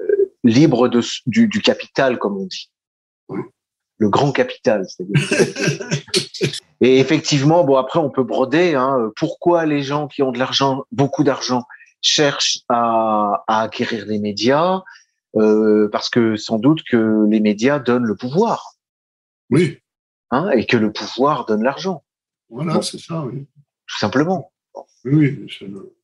[0.00, 2.70] euh, libre de du, du capital, comme on dit.
[3.28, 3.40] Oui.
[3.98, 5.90] Le grand capital, c'est-à-dire.
[6.82, 8.74] Et effectivement, bon après on peut broder.
[8.74, 11.62] Hein, pourquoi les gens qui ont de l'argent, beaucoup d'argent,
[12.02, 14.82] cherchent à, à acquérir des médias
[15.36, 18.75] Euh, Parce que sans doute que les médias donnent le pouvoir,
[19.50, 19.78] Oui,
[20.30, 22.04] hein, et que le pouvoir donne l'argent,
[22.48, 22.82] voilà, Bon.
[22.82, 23.20] c'est ça.
[23.22, 23.46] Oui,
[23.86, 24.52] tout simplement.
[25.04, 25.94] oui, oui, c'est le-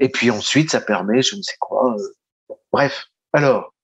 [0.00, 1.94] Et puis ensuite, ça permet, je ne sais quoi.
[1.98, 2.08] euh,
[2.48, 3.74] bon, bref, alors,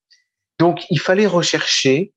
[0.59, 2.13] donc il fallait rechercher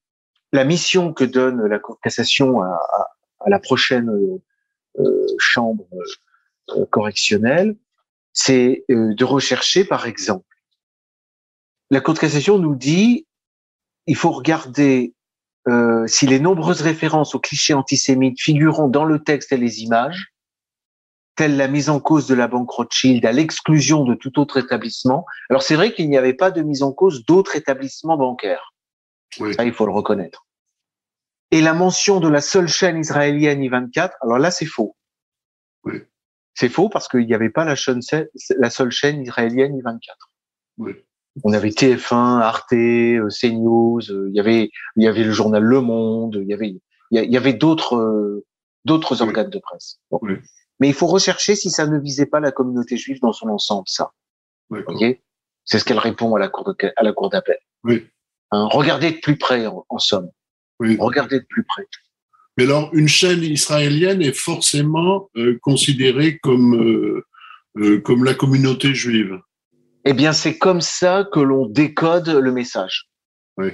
[0.54, 3.08] la mission que donne la Cour de cassation à, à-
[3.42, 4.42] à la prochaine euh,
[5.00, 5.88] euh, chambre
[6.70, 7.76] euh, correctionnelle,
[8.34, 10.46] c'est euh, de rechercher, par exemple,
[11.92, 13.28] la Cour de cassation nous dit,
[14.08, 15.14] il faut regarder
[15.68, 20.34] euh, si les nombreuses références aux clichés antisémites figurant dans le texte et les images,
[21.36, 25.26] telle la mise en cause de la banque Rothschild à l'exclusion de tout autre établissement.
[25.50, 28.74] Alors c'est vrai qu'il n'y avait pas de mise en cause d'autres établissements bancaires.
[29.40, 29.54] Oui.
[29.54, 30.48] Ça, il faut le reconnaître.
[31.52, 34.96] Et la mention de la seule chaîne israélienne I24, alors là, c'est faux.
[35.84, 36.02] Oui.
[36.56, 38.02] C'est faux parce qu'il n'y avait pas la, chaîne,
[38.58, 40.00] la seule chaîne israélienne I24.
[40.80, 40.94] Oui.
[41.44, 45.64] On avait TF1, Arte, euh, CNews, euh, il y avait, il y avait le journal
[45.64, 46.70] Le Monde, il y avait,
[47.12, 48.46] il y avait d'autres, euh,
[48.86, 49.28] d'autres Oui.
[49.28, 50.00] organes de presse.
[50.12, 50.20] Bon.
[50.22, 50.34] Oui.
[50.80, 53.88] Mais il faut rechercher si ça ne visait pas la communauté juive dans son ensemble,
[53.88, 54.12] ça.
[55.66, 57.58] C'est ce qu'elle répond à la cour de, à la cour d'appel.
[57.84, 58.08] Oui.
[58.52, 60.30] Hein, regardez de plus près, en, en somme.
[60.80, 60.98] Oui.
[61.00, 61.88] Regardez de plus près.
[62.58, 67.26] Mais alors, une chaîne israélienne est forcément euh, considérée comme, euh,
[67.78, 69.40] euh, comme la communauté juive.
[70.10, 73.10] Eh bien, c'est comme ça que l'on décode le message.
[73.58, 73.72] Oui.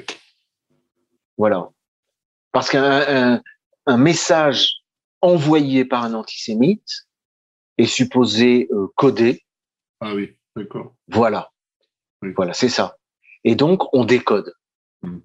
[1.38, 1.70] Voilà.
[2.52, 3.42] Parce qu'un un,
[3.86, 4.78] un message
[5.22, 7.06] envoyé par un antisémite
[7.78, 9.46] est supposé euh, codé.
[10.00, 10.96] Ah oui, d'accord.
[11.08, 11.52] Voilà.
[12.24, 12.34] Oui.
[12.36, 12.98] Voilà, c'est ça.
[13.44, 14.56] Et donc, on décode.
[15.04, 15.20] Mm.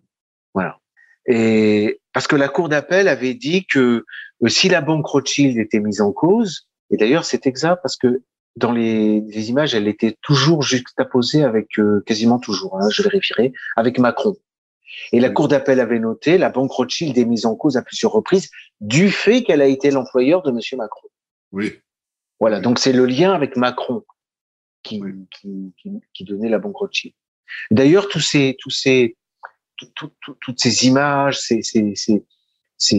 [0.52, 0.78] Voilà.
[1.26, 4.04] Et parce que la cour d'appel avait dit que
[4.42, 8.22] euh, si la banque Rothschild était mise en cause, et d'ailleurs c'est exact parce que
[8.58, 13.52] dans les, les, images, elle était toujours juxtaposée avec euh, quasiment toujours, hein, je vérifierai,
[13.76, 14.36] avec Macron.
[15.12, 18.12] Et la cour d'appel avait noté la banque Rothschild est mise en cause à plusieurs
[18.12, 21.08] reprises du fait qu'elle a été l'employeur de Monsieur Macron.
[21.52, 21.80] Oui.
[22.40, 24.04] Voilà, donc c'est le lien avec Macron
[24.82, 27.14] qui, qui, qui, qui, donnait la banque Rothschild.
[27.70, 29.16] D'ailleurs, tous ces, tous ces,
[29.76, 32.24] tout, tout, toutes ces images, ces, ces, ces,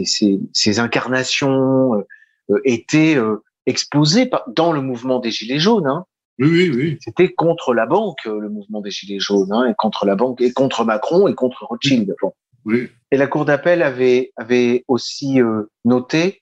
[0.06, 2.08] ces, ces incarnations euh,
[2.52, 5.88] euh étaient euh, exposées dans le mouvement des Gilets jaunes.
[5.88, 6.06] Hein.
[6.40, 6.98] Oui, oui, oui.
[7.02, 10.42] C'était contre la banque, euh, le mouvement des Gilets jaunes, hein, et contre la banque,
[10.42, 12.16] et contre Macron, et contre Rothschild.
[12.22, 12.34] Bon.
[12.66, 12.90] Oui.
[13.12, 16.42] Et la Cour d'appel avait, avait aussi euh, noté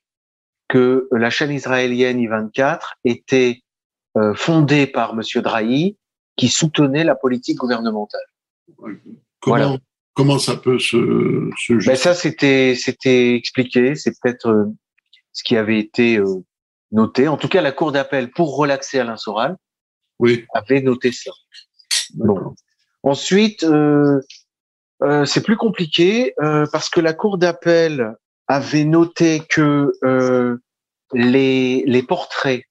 [0.68, 3.62] que la chaîne israélienne I-24 était
[4.18, 5.98] euh, fondée par Monsieur Drahi,
[6.36, 8.22] qui soutenait la politique gouvernementale.
[8.76, 8.96] Comment,
[9.46, 9.78] voilà.
[10.14, 13.96] comment ça peut se, se ben Ça, c'était, c'était expliqué.
[13.96, 14.66] C'est peut-être euh,
[15.34, 16.44] ce qui avait été euh,
[16.92, 17.28] noté.
[17.28, 19.58] En tout cas, la Cour d'appel, pour relaxer Alain Soral,
[20.20, 20.46] oui.
[20.54, 21.32] avait noté ça.
[22.16, 22.56] Bon.
[23.04, 24.22] Ensuite, euh,
[25.04, 28.14] euh, c'est plus compliqué euh, parce que la Cour d'appel
[28.48, 29.92] avait noté que
[31.14, 32.64] les, les portraits,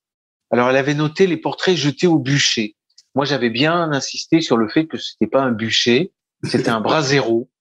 [0.50, 2.76] alors elle avait noté les portraits jetés au bûcher.
[3.14, 6.12] Moi, j'avais bien insisté sur le fait que c'était pas un bûcher,
[6.44, 7.48] c'était un bras zéro.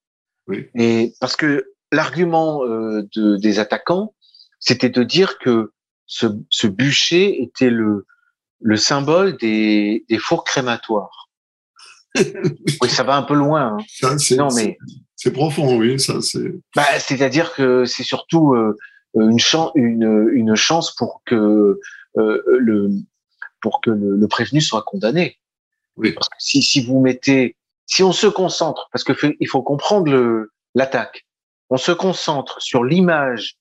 [0.48, 0.68] Oui.
[0.76, 4.14] Et parce que l'argument de, des attaquants,
[4.60, 5.72] c'était de dire que
[6.06, 8.06] ce, ce bûcher était le,
[8.60, 11.28] le symbole des, des fours crématoires.
[12.16, 13.76] oui, ça va un peu loin.
[13.78, 13.84] Hein.
[13.88, 14.78] Ça, c'est, non, mais
[15.16, 16.00] c'est profond, oui.
[16.00, 16.54] Ça, c'est.
[16.74, 18.76] Bah, c'est-à-dire que c'est surtout euh,
[19.14, 21.78] une chance, une, une chance pour que
[22.16, 22.90] euh, le
[23.60, 25.38] pour que le, le, prévenu soit condamné.
[25.96, 26.12] Oui.
[26.12, 30.10] Parce que si si vous mettez, si on se concentre, parce que il faut comprendre
[30.10, 31.26] le l'attaque,
[31.70, 33.58] on se concentre sur l'image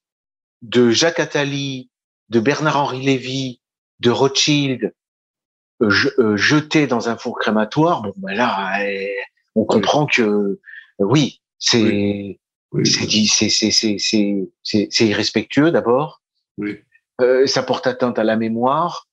[0.62, 1.90] de Jacques Attali,
[2.30, 3.62] de Bernard-Henri Lévy,
[4.00, 4.94] de Rothschild
[5.82, 9.08] euh, euh, jeté dans un four crématoire, bon ben là, euh,
[9.56, 10.60] on comprend que euh,
[11.00, 12.40] oui, c'est
[12.72, 12.86] Oui.
[12.86, 16.22] C'est c'est c'est c'est c'est c'est irrespectueux d'abord.
[16.58, 16.80] Oui.
[17.22, 19.08] Euh, ça porte atteinte à la mémoire.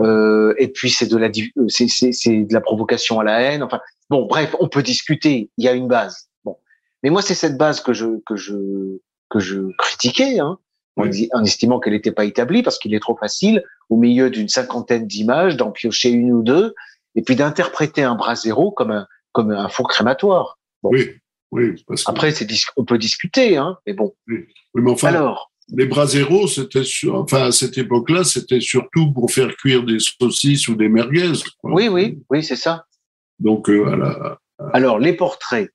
[0.00, 3.40] Euh, et puis c'est de la euh, c'est c'est c'est de la provocation à la
[3.40, 3.62] haine.
[3.62, 5.50] Enfin bon, bref, on peut discuter.
[5.56, 6.28] Il y a une base.
[6.44, 6.58] Bon,
[7.02, 8.98] mais moi c'est cette base que je que je
[9.30, 10.40] que je critiquais.
[10.40, 10.58] Hein
[10.96, 14.48] en, en estimant qu'elle n'était pas établie parce qu'il est trop facile au milieu d'une
[14.48, 16.74] cinquantaine d'images d'en piocher une ou deux
[17.14, 20.58] et puis d'interpréter un bras zéro comme un comme un four crématoire.
[20.82, 20.90] Bon.
[20.92, 21.10] Oui.
[21.52, 21.84] Oui.
[21.86, 24.14] Parce que, Après, c'est on peut discuter, hein, mais bon.
[24.28, 29.12] oui, mais enfin, Alors, les bras zéro, c'était sur, enfin, à cette époque-là, c'était surtout
[29.12, 31.32] pour faire cuire des saucisses ou des merguez.
[31.60, 31.72] quoi.
[31.72, 32.86] oui, oui, oui, c'est ça.
[33.38, 34.36] Donc, euh.
[34.72, 35.70] Alors, les portraits,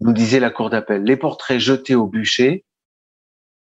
[0.00, 2.64] nous disait la cour d'appel, les portraits jetés au bûcher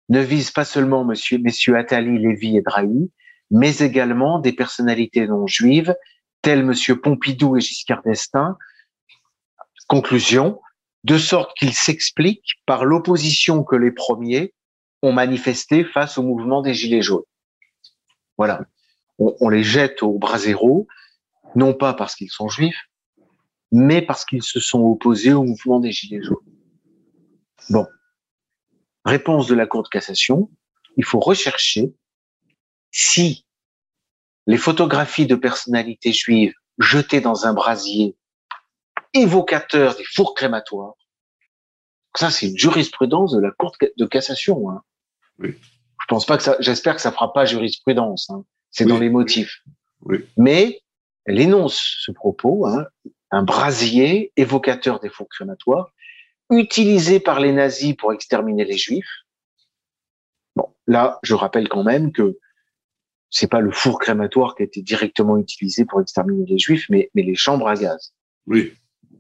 [0.10, 3.12] ne visent pas seulement monsieur, messieurs Attali, Lévy et Drahi,
[3.52, 5.96] mais également des personnalités non juives,
[6.42, 8.58] telles monsieur Pompidou et Giscard d'Estaing.
[9.88, 10.60] Conclusion,
[11.04, 14.54] de sorte qu'ils s'expliquent par l'opposition que les premiers
[15.02, 17.24] ont manifestée face au mouvement des Gilets jaunes.
[18.38, 18.62] Voilà.
[19.20, 20.88] On, on les jette au bras zéro,
[21.56, 22.90] non pas parce qu'ils sont juifs,
[23.72, 26.38] mais parce qu'ils se sont opposés au mouvement des Gilets jaunes.
[27.70, 27.86] Bon.
[29.06, 30.50] Réponse de la Cour de cassation,
[30.98, 31.94] il faut rechercher
[32.92, 33.46] si
[34.48, 38.16] les photographies de personnalités juives jetées dans un brasier
[39.14, 40.94] évocateur des fours crématoires,
[42.16, 44.70] ça c'est une jurisprudence de la Cour de cassation.
[44.70, 44.82] Hein.
[45.40, 45.56] Oui.
[46.02, 48.30] Je pense pas que ça, j'espère que ça fera pas jurisprudence.
[48.30, 48.44] Hein.
[48.72, 49.62] C'est dans les motifs.
[50.02, 50.20] Oui.
[50.38, 50.82] Mais
[51.26, 52.86] elle énonce ce propos, hein,
[53.32, 55.92] un brasier évocateur des fours crématoires,
[56.52, 59.10] utilisé par les nazis pour exterminer les juifs.
[60.56, 62.38] Bon, là, je rappelle quand même que
[63.30, 67.10] c'est pas le four crématoire qui a été directement utilisé pour exterminer les juifs, mais,
[67.16, 68.14] mais les chambres à gaz.
[68.48, 68.74] Oui.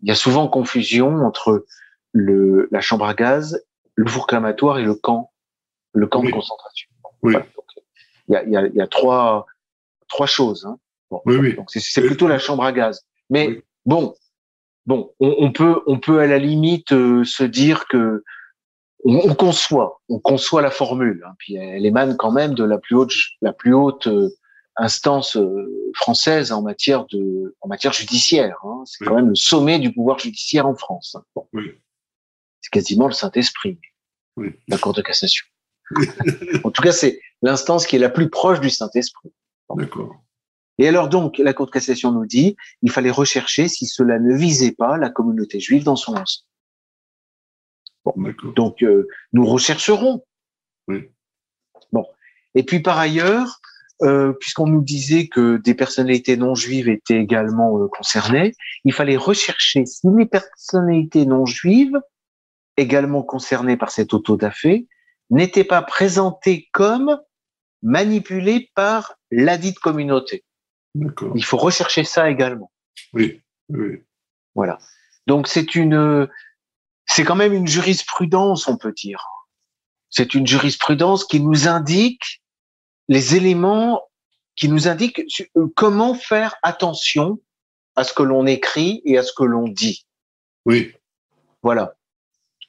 [0.04, 1.66] Il y a souvent confusion entre
[2.12, 5.32] le, la chambre à gaz, le four crématoire et le camp,
[5.94, 6.28] le camp Oui.
[6.28, 6.90] de concentration.
[7.24, 7.34] Oui.
[7.34, 7.46] Voilà.
[7.56, 7.66] Donc,
[8.28, 9.46] il y a, il y a, il y a trois,
[10.08, 10.66] trois choses.
[10.66, 10.78] Hein.
[11.10, 11.56] Bon, Oui, oui.
[11.56, 13.06] donc c'est- plutôt la chambre à gaz.
[13.30, 14.16] Mais bon,
[14.86, 18.24] bon, on, on peut, on peut à la limite euh, se dire que
[19.04, 21.24] on, on conçoit, on conçoit la formule.
[21.28, 24.30] Hein, puis elle émane quand même de la plus haute, la plus haute euh,
[24.78, 28.58] instance euh, française en matière de, en matière judiciaire.
[28.64, 28.84] Hein.
[28.86, 29.08] C'est Oui.
[29.08, 31.16] quand même le sommet du pouvoir judiciaire en France.
[31.18, 31.24] hein.
[31.36, 31.48] Bon.
[31.54, 31.72] Oui.
[32.62, 33.80] C'est quasiment le Saint-Esprit,
[34.38, 34.50] Oui.
[34.68, 35.46] la Cour de cassation.
[36.64, 39.32] en tout cas, c'est l'instance qui est la plus proche du Saint-Esprit.
[39.76, 40.16] D'accord.
[40.78, 44.36] Et alors donc, la Cour de cassation nous dit, il fallait rechercher si cela ne
[44.36, 46.46] visait pas la communauté juive dans son ensemble.
[48.56, 50.24] donc, euh, nous rechercherons.
[50.88, 51.10] Oui.
[51.92, 52.06] Bon.
[52.56, 53.62] Et puis par ailleurs,
[54.02, 59.16] euh, puisqu'on nous disait que des personnalités non juives étaient également euh, concernées, il fallait
[59.16, 61.98] rechercher si les personnalités non juives,
[62.76, 64.88] également concernées par cet autodafé,
[65.30, 67.22] n'étaient pas présentées comme
[67.84, 70.44] manipulées par la dite communauté.
[71.36, 72.72] Il faut rechercher ça également.
[73.14, 74.04] Oui, oui.
[74.54, 74.78] Voilà.
[75.28, 76.28] Donc c'est une,
[77.06, 79.24] c'est quand même une jurisprudence, on peut dire.
[80.10, 82.42] C'est une jurisprudence qui nous indique
[83.08, 84.02] les éléments
[84.56, 85.22] qui nous indiquent
[85.58, 87.40] euh, comment faire attention
[87.96, 90.08] à ce que l'on écrit et à ce que l'on dit.
[90.66, 90.94] Oui.
[91.62, 91.96] Voilà.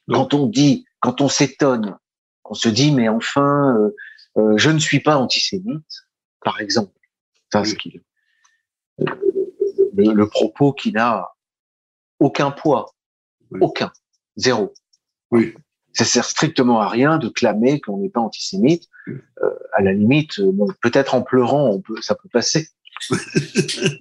[0.08, 1.96] Quand on dit, quand on s'étonne,
[2.44, 3.94] on se dit mais enfin, euh,
[4.36, 6.06] euh, je ne suis pas antisémite,
[6.44, 6.92] par exemple.
[8.98, 9.04] Qui,
[9.96, 11.28] le, propos qui n'a
[12.18, 12.94] aucun poids,
[13.60, 13.92] aucun,
[14.36, 14.72] zéro.
[15.30, 15.54] Oui.
[15.92, 18.88] Ça sert strictement à rien de clamer qu'on n'est pas antisémite.
[19.08, 19.18] Euh,
[19.72, 22.68] à la limite, euh, peut-être en pleurant, on peut, ça peut passer.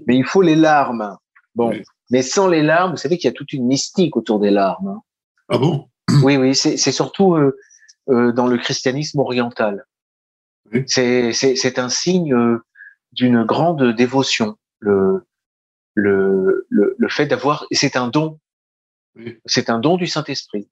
[0.07, 1.17] mais il faut les larmes.
[1.53, 1.73] Bon,
[2.11, 4.87] mais sans les larmes, vous savez qu'il y a toute une mystique autour des larmes.
[4.87, 5.01] Hein.
[5.49, 5.87] Ah bon?
[6.23, 7.57] Oui, oui, c'est surtout euh,
[8.09, 9.85] euh, dans le christianisme oriental.
[10.71, 10.83] Oui.
[10.87, 12.63] C'est un signe euh,
[13.11, 15.25] d'une grande dévotion le,
[15.93, 18.39] le, le, le fait d'avoir, c'est un don,
[19.45, 20.69] c'est un don du Saint-Esprit,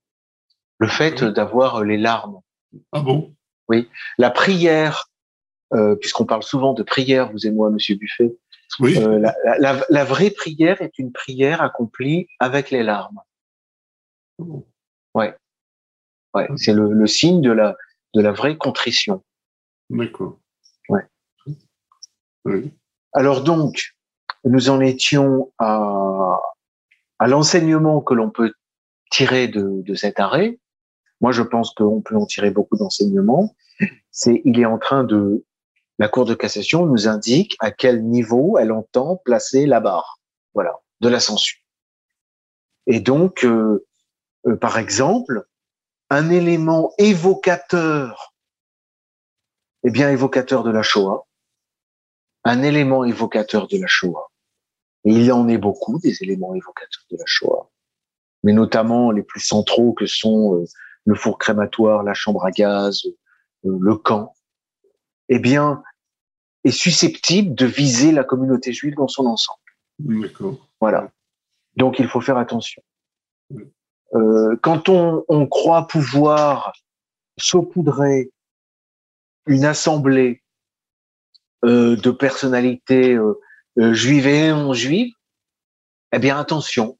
[0.79, 2.39] le fait d'avoir les larmes.
[2.91, 3.35] Ah bon?
[3.69, 5.09] Oui, la prière,
[5.73, 8.35] euh, puisqu'on parle souvent de prière, vous et moi, Monsieur Buffet,
[8.79, 8.97] oui.
[8.97, 13.19] Euh, la, la, la, vraie prière est une prière accomplie avec les larmes.
[14.39, 14.65] Oh.
[15.13, 15.37] Ouais,
[16.33, 17.77] ouais, c'est le, le signe de la
[18.15, 19.23] de la vraie contrition.
[19.89, 20.39] D'accord.
[20.89, 21.03] Ouais.
[22.45, 22.73] Oui.
[23.13, 23.95] Alors donc,
[24.43, 26.39] nous en étions à,
[27.19, 28.53] à l'enseignement que l'on peut
[29.11, 30.59] tirer de, de, cet arrêt.
[31.21, 33.55] Moi, je pense qu'on peut en tirer beaucoup d'enseignements.
[34.11, 35.45] C'est, il est en train de,
[35.99, 40.19] la Cour de cassation nous indique à quel niveau elle entend placer la barre,
[40.53, 41.59] voilà, de la censure.
[42.87, 43.85] Et donc, euh,
[44.47, 45.47] euh, par exemple,
[46.09, 48.33] un élément évocateur,
[49.83, 51.25] eh bien évocateur de la Shoah,
[52.43, 54.29] un élément évocateur de la Shoah.
[55.05, 57.69] Et il y en est beaucoup des éléments évocateurs de la Shoah,
[58.43, 60.65] mais notamment les plus centraux que sont euh,
[61.05, 63.01] le four crématoire, la chambre à gaz,
[63.65, 64.33] euh, le camp.
[65.29, 65.83] Eh bien,
[66.63, 69.59] est susceptible de viser la communauté juive dans son ensemble.
[69.99, 70.69] D'accord.
[70.79, 71.11] Voilà.
[71.75, 72.81] Donc il faut faire attention.
[74.13, 76.73] Euh, quand on, on croit pouvoir
[77.37, 78.31] saupoudrer
[79.47, 80.42] une assemblée
[81.63, 83.39] de personnalités euh,
[83.79, 85.13] euh, juives et non juives,
[86.11, 86.99] eh bien attention,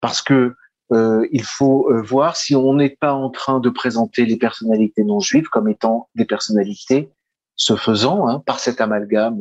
[0.00, 0.54] parce que
[0.92, 5.04] euh, il faut euh, voir si on n'est pas en train de présenter les personnalités
[5.04, 7.10] non juives comme étant des personnalités
[7.56, 9.38] se faisant hein, par cet amalgame,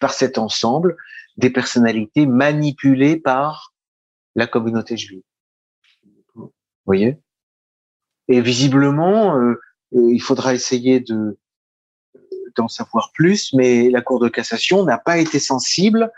[0.00, 0.96] par cet ensemble,
[1.36, 3.72] des personnalités manipulées par
[4.34, 5.22] la communauté juive.
[6.34, 6.52] Vous
[6.86, 7.18] voyez?
[8.28, 9.36] Et visiblement,
[9.90, 11.36] il faudra essayer de
[12.58, 16.12] d'en savoir plus, mais la Cour de cassation n'a pas été sensible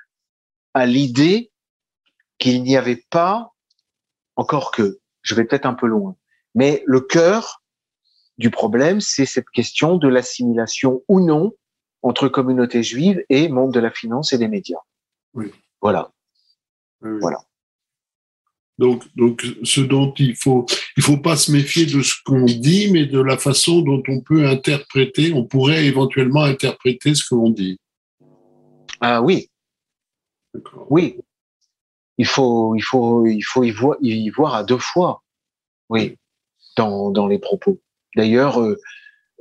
[0.74, 1.52] à l'idée
[2.38, 3.52] qu'il n'y avait pas,
[4.36, 6.16] encore que, je vais peut-être un peu loin,
[6.54, 7.62] mais le cœur
[8.38, 11.52] du problème, c'est cette question de l'assimilation ou non
[12.02, 14.80] entre communauté juive et monde de la finance et des médias.
[15.34, 15.52] Oui.
[15.82, 16.10] Voilà.
[17.02, 17.18] Oui.
[17.20, 17.38] Voilà.
[18.80, 20.64] Donc, donc, ce dont il faut,
[20.96, 24.22] il faut pas se méfier de ce qu'on dit, mais de la façon dont on
[24.22, 27.78] peut interpréter, on pourrait éventuellement interpréter ce que l'on dit.
[29.02, 29.50] Ah oui.
[30.88, 31.18] Oui.
[32.16, 35.22] Il faut, il faut, il faut y voir, y voir à deux fois.
[35.90, 36.16] Oui.
[36.78, 37.82] Dans, dans les propos.
[38.16, 38.78] D'ailleurs, euh,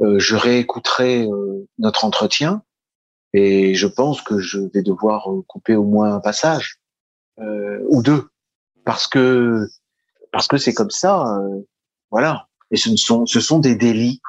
[0.01, 2.61] euh, je réécouterai euh, notre entretien
[3.31, 6.81] et je pense que je vais devoir couper au moins un passage
[7.87, 8.27] ou deux
[8.89, 9.67] parce que
[10.31, 11.61] parce que c'est comme ça, euh,
[12.09, 12.47] voilà.
[12.71, 14.19] Et ce ne sont ce sont des délits.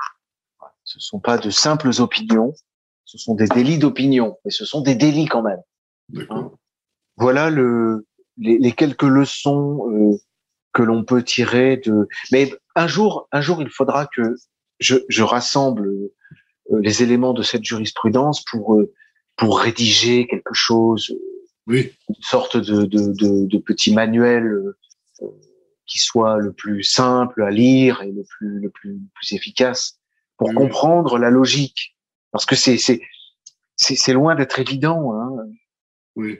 [0.84, 2.52] Ce ne sont pas de simples opinions.
[3.06, 5.62] Ce sont des délits d'opinion, mais ce sont des délits quand même.
[6.28, 6.50] Hein
[7.16, 8.06] voilà le
[8.36, 10.18] les, les quelques leçons euh,
[10.74, 12.06] que l'on peut tirer de.
[12.30, 14.34] Mais un jour, un jour, il faudra que
[14.78, 18.92] je, je rassemble euh, les éléments de cette jurisprudence pour euh,
[19.36, 21.14] pour rédiger quelque chose
[21.70, 21.92] oui.
[22.08, 24.76] une sorte de, de, de, de petit manuel euh,
[25.86, 29.98] qui soit le plus simple à lire et le plus, le plus, le plus efficace
[30.36, 30.54] pour Oui.
[30.54, 31.96] comprendre la logique.
[32.32, 33.00] Parce que c'est, c'est,
[33.76, 35.12] c'est loin d'être évident.
[35.14, 35.30] Hein.
[36.16, 36.38] Oui.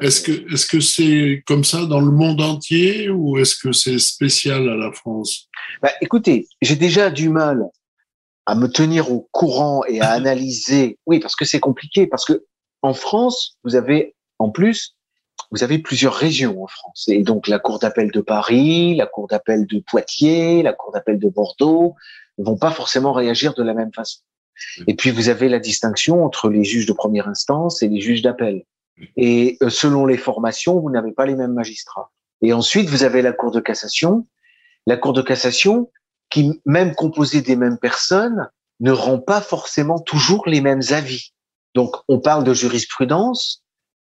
[0.00, 4.00] Est-ce que est-ce que c'est comme ça dans le monde entier ou est-ce que c'est
[4.00, 5.48] spécial à la France?
[5.80, 7.62] Bah, Écoutez, j'ai déjà du mal
[8.46, 10.98] à me tenir au courant et à analyser.
[11.06, 12.08] Oui, parce que c'est compliqué.
[12.08, 12.44] Parce que
[12.84, 14.94] en France, vous avez en plus,
[15.50, 17.06] vous avez plusieurs régions en France.
[17.08, 21.18] Et donc la cour d'appel de Paris, la cour d'appel de Poitiers, la cour d'appel
[21.18, 21.94] de Bordeaux
[22.36, 24.20] ne vont pas forcément réagir de la même façon.
[24.86, 28.20] Et puis vous avez la distinction entre les juges de première instance et les juges
[28.20, 28.64] d'appel.
[29.16, 32.10] Et euh, selon les formations, vous n'avez pas les mêmes magistrats.
[32.42, 34.26] Et ensuite, vous avez la Cour de cassation.
[34.86, 35.90] La Cour de cassation,
[36.28, 38.48] qui, même composée des mêmes personnes,
[38.80, 41.33] ne rend pas forcément toujours les mêmes avis.
[41.74, 43.62] Donc, on parle de jurisprudence,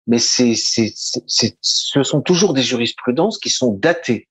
[0.07, 4.28] mais c'est, c'est, c'est, ce sont toujours des jurisprudences qui sont datées.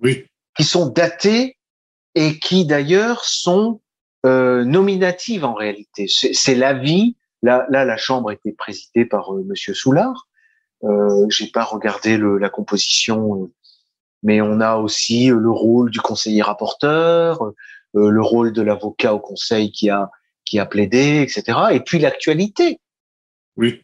[0.00, 0.24] Oui.
[0.56, 1.56] Qui sont datées
[2.14, 3.80] et qui d'ailleurs sont
[4.24, 6.06] euh, nominatives en réalité.
[6.08, 10.28] C'est, c'est l'avis Là, là, la chambre était présidée par euh, Monsieur Soulard.
[10.84, 13.52] Euh, J'ai pas regardé le, la composition, euh,
[14.22, 17.52] mais on a aussi euh, le rôle du conseiller rapporteur,
[17.94, 20.10] le rôle de l'avocat au conseil qui a
[20.52, 21.58] qui a plaidé, etc.
[21.70, 22.78] Et puis l'actualité.
[23.56, 23.80] Oui.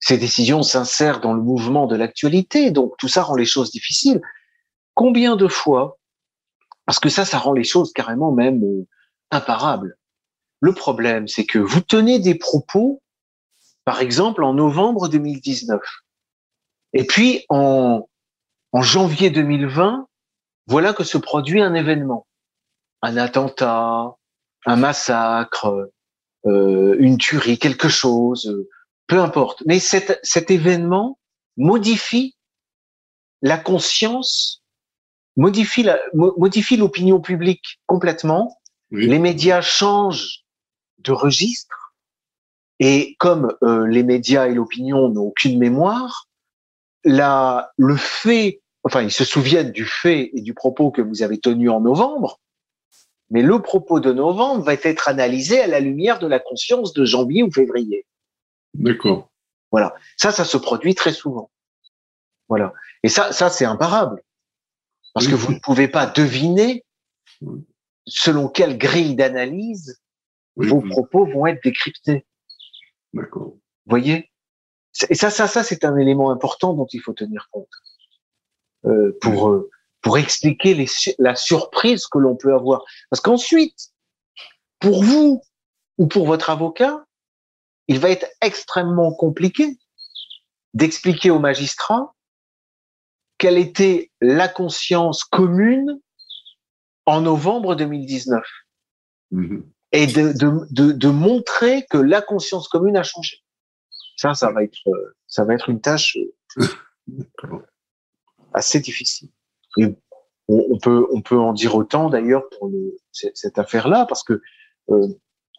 [0.00, 4.22] Ces décisions s'insèrent dans le mouvement de l'actualité, donc tout ça rend les choses difficiles.
[4.94, 5.98] Combien de fois,
[6.86, 8.62] parce que ça, ça rend les choses carrément même
[9.30, 9.98] imparables.
[10.60, 13.02] Le problème, c'est que vous tenez des propos,
[13.84, 15.78] par exemple, en novembre 2019.
[16.94, 18.08] Et puis, en,
[18.72, 20.08] en janvier 2020,
[20.68, 22.26] voilà que se produit un événement.
[23.02, 24.16] Un attentat,
[24.64, 25.90] un massacre,
[26.46, 28.66] euh, une tuerie, quelque chose,
[29.06, 29.62] peu importe.
[29.66, 31.18] Mais cet, cet événement
[31.56, 32.36] modifie
[33.42, 34.62] la conscience,
[35.36, 38.60] modifie la, modifie l'opinion publique complètement.
[38.90, 40.44] Les médias changent
[40.98, 41.94] de registre.
[42.80, 46.28] Et comme euh, les médias et l'opinion n'ont aucune mémoire,
[47.04, 51.38] la, le fait, enfin, ils se souviennent du fait et du propos que vous avez
[51.38, 52.40] tenu en novembre,
[53.30, 57.04] mais le propos de novembre va être analysé à la lumière de la conscience de
[57.04, 58.06] janvier ou février.
[58.74, 59.30] D'accord.
[59.70, 59.94] Voilà.
[60.16, 61.50] Ça, ça se produit très souvent.
[62.48, 62.72] Voilà.
[63.02, 64.22] Et ça, ça, c'est imparable.
[65.14, 66.84] Parce que vous ne pouvez pas deviner
[68.06, 70.00] selon quelle grille d'analyse
[70.56, 72.26] vos propos vont être décryptés.
[73.12, 73.56] D'accord.
[73.86, 74.30] Voyez?
[75.10, 77.68] Et ça, ça, ça, c'est un élément important dont il faut tenir compte
[78.84, 79.70] euh, pour euh,
[80.00, 80.86] pour expliquer les,
[81.18, 82.84] la surprise que l'on peut avoir.
[83.10, 83.92] Parce qu'ensuite,
[84.78, 85.42] pour vous
[85.98, 87.04] ou pour votre avocat,
[87.88, 89.78] il va être extrêmement compliqué
[90.74, 92.14] d'expliquer au magistrat
[93.38, 96.00] quelle était la conscience commune
[97.06, 98.44] en novembre 2019
[99.92, 103.42] et de, de, de, montrer que la conscience commune a changé.
[104.16, 104.78] Ça, ça va être,
[105.26, 106.18] ça va être une tâche
[108.52, 109.30] assez difficile.
[110.48, 112.70] On, peut, on peut en dire autant d'ailleurs pour
[113.12, 114.40] cette affaire-là, parce que
[114.90, 115.08] euh,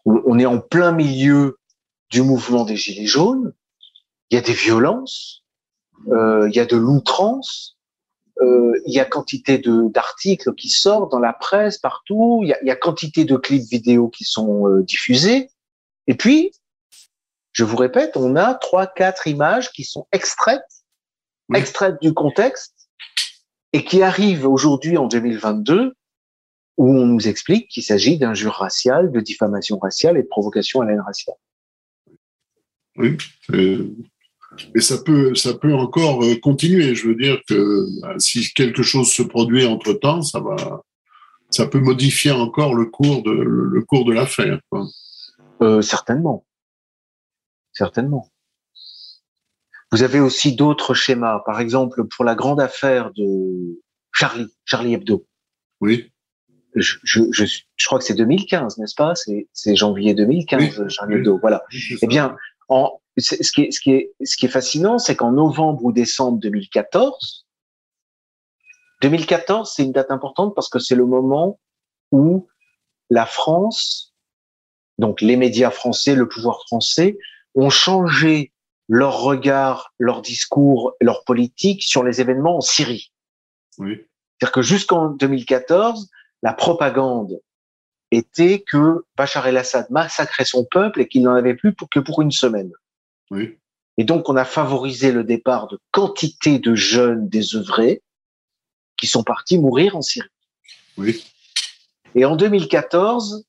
[0.04, 1.58] on est en plein milieu
[2.10, 3.52] du mouvement des Gilets jaunes.
[4.30, 5.44] Il y a des violences,
[6.08, 7.76] euh, il y a de l'outrance,
[8.40, 12.52] euh, il y a quantité de d'articles qui sortent dans la presse partout, il y
[12.52, 15.50] a, y a quantité de clips vidéo qui sont euh, diffusés,
[16.06, 16.52] et puis,
[17.52, 20.62] je vous répète, on a trois, quatre images qui sont extraites,
[21.54, 22.88] extraites du contexte,
[23.72, 25.94] et qui arrivent aujourd'hui en 2022,
[26.76, 30.86] où on nous explique qu'il s'agit d'injures raciales, de diffamation raciale et de provocation à
[30.86, 31.36] la haine raciale.
[32.96, 33.16] Oui,
[34.74, 36.94] et ça peut, ça peut encore euh, continuer.
[36.94, 40.82] Je veux dire que bah, si quelque chose se produit entre temps, ça va,
[41.50, 44.60] ça peut modifier encore le cours de, le cours de l'affaire.
[45.62, 46.44] Euh, certainement,
[47.72, 48.28] certainement.
[49.92, 51.40] Vous avez aussi d'autres schémas.
[51.44, 53.80] Par exemple, pour la grande affaire de
[54.12, 55.26] Charlie, Charlie Hebdo.
[55.80, 56.12] Oui.
[56.76, 59.14] Je, je, je, crois que c'est 2015, n'est-ce pas?
[59.14, 61.38] C'est janvier 2015, Charlie Hebdo.
[61.40, 61.64] Voilà.
[62.00, 62.36] eh bien,
[62.68, 65.92] en, ce qui est, ce qui est, ce qui est fascinant, c'est qu'en novembre ou
[65.92, 67.46] décembre 2014,
[69.02, 71.58] 2014, c'est une date importante parce que c'est le moment
[72.12, 72.46] où
[73.08, 74.14] la France,
[74.98, 77.18] donc les médias français, le pouvoir français,
[77.54, 78.52] ont changé
[78.92, 83.12] leur regard, leur discours, leur politique sur les événements en Syrie.
[83.78, 84.00] Oui.
[84.40, 86.10] C'est-à-dire que jusqu'en 2014,
[86.42, 87.40] la propagande
[88.10, 92.32] était que Bachar el-Assad massacrait son peuple et qu'il n'en avait plus que pour une
[92.32, 92.72] semaine.
[93.30, 93.58] Oui.
[93.96, 98.02] Et donc, on a favorisé le départ de quantité de jeunes désœuvrés
[98.96, 100.28] qui sont partis mourir en Syrie.
[100.96, 101.24] Oui.
[102.16, 103.44] Et en 2014,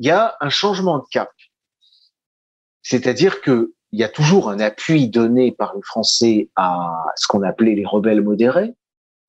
[0.00, 1.30] il y a un changement de cap.
[2.82, 7.42] C'est-à-dire que il y a toujours un appui donné par les Français à ce qu'on
[7.42, 8.74] appelait les rebelles modérés.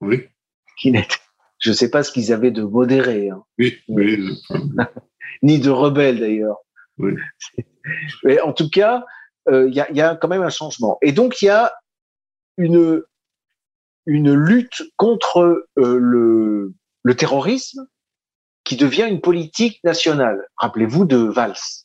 [0.01, 0.27] Oui.
[0.79, 0.93] Qui
[1.59, 3.29] je ne sais pas ce qu'ils avaient de modérés.
[3.29, 3.43] Hein.
[3.57, 4.37] Oui, oui.
[5.43, 6.57] Ni de rebelles d'ailleurs.
[6.97, 7.13] Oui.
[8.23, 9.05] Mais en tout cas,
[9.49, 10.97] euh, il y, a, y, a, quand même un changement.
[11.01, 11.73] Et donc il y a
[12.57, 13.03] une
[14.05, 17.87] une lutte contre euh, le, le terrorisme
[18.65, 20.45] qui devient une politique nationale.
[20.57, 21.82] Rappelez-vous de Valls.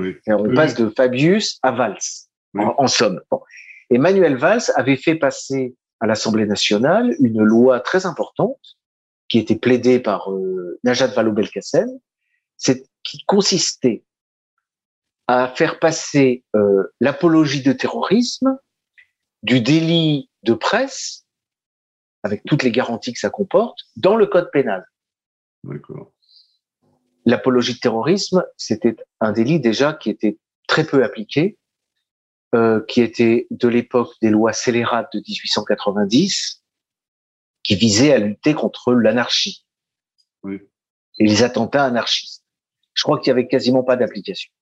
[0.00, 0.16] Oui.
[0.26, 1.98] on passe de Fabius à Valls,
[2.56, 3.20] en, en, somme.
[3.30, 3.40] Bon.
[3.90, 8.58] Emmanuel Valls avait fait passer à l'Assemblée nationale une loi très importante
[9.28, 11.88] qui était plaidée par euh, Najat Vallaud-Belkacem,
[13.02, 14.04] qui consistait
[15.26, 18.58] à faire passer euh, l'apologie de terrorisme
[19.42, 21.26] du délit de presse,
[22.22, 24.86] avec toutes les garanties que ça comporte, dans le code pénal.
[25.64, 26.13] D'accord.
[27.24, 31.58] L'apologie de terrorisme, c'était un délit déjà qui était très peu appliqué,
[32.54, 36.62] euh, qui était de l'époque des lois scélérates de 1890,
[37.62, 39.64] qui visait à lutter contre l'anarchie
[40.42, 40.60] oui.
[41.18, 42.44] et les attentats anarchistes.
[42.92, 44.52] Je crois qu'il y avait quasiment pas d'application.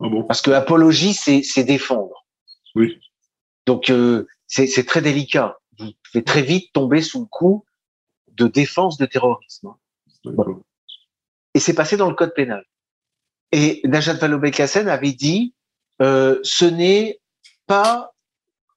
[0.00, 0.24] Ah bon?
[0.24, 2.26] Parce que apologie, c'est défendre.
[2.74, 2.98] Oui.
[3.66, 5.58] Donc euh, c'est très délicat.
[5.78, 7.64] Vous pouvez très vite tomber sous le coup
[8.28, 9.74] de défense de terrorisme.
[10.24, 10.54] Voilà.
[11.58, 12.62] Et c'est passé dans le code pénal.
[13.50, 15.54] Et Najat Vallaud-Belkacem avait dit,
[16.00, 17.18] euh, ce n'est
[17.66, 18.12] pas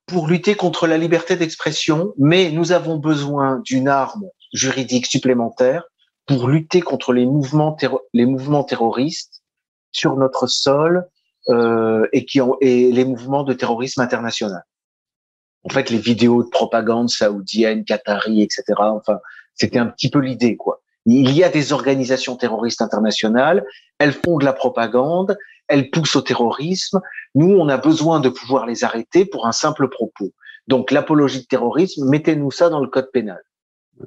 [0.07, 5.83] pour lutter contre la liberté d'expression, mais nous avons besoin d'une arme juridique supplémentaire
[6.25, 7.77] pour lutter contre les mouvements,
[8.63, 9.43] terroristes
[9.91, 11.07] sur notre sol
[11.49, 14.63] euh, et, qui ont, et les mouvements de terrorisme international.
[15.65, 18.63] En fait, les vidéos de propagande saoudienne, qatari, etc.
[18.79, 19.19] Enfin,
[19.53, 20.80] c'était un petit peu l'idée, quoi.
[21.13, 23.65] Il y a des organisations terroristes internationales,
[23.97, 25.37] elles font de la propagande,
[25.67, 27.01] elles poussent au terrorisme.
[27.35, 30.31] Nous, on a besoin de pouvoir les arrêter pour un simple propos.
[30.67, 33.41] Donc, l'apologie de terrorisme, mettez-nous ça dans le code pénal.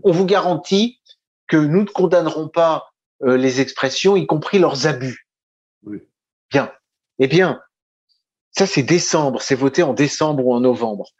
[0.02, 1.00] On vous garantit
[1.46, 2.86] que nous ne condamnerons pas
[3.22, 5.28] euh, les expressions, y compris leurs abus.
[5.82, 5.98] Oui.
[6.50, 6.72] Bien.
[7.18, 7.60] Eh bien,
[8.50, 11.10] ça c'est décembre, c'est voté en décembre ou en novembre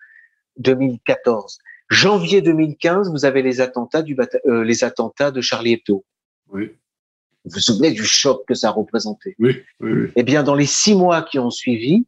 [0.57, 1.59] 2014.
[1.91, 4.17] Janvier 2015, vous avez les attentats du
[4.47, 6.05] euh, les attentats de Charlie Hebdo.
[6.49, 6.71] Oui.
[7.45, 10.13] Vous vous souvenez du choc que ça représentait Oui, oui, oui.
[10.17, 12.07] Eh bien, dans les six mois qui ont suivi,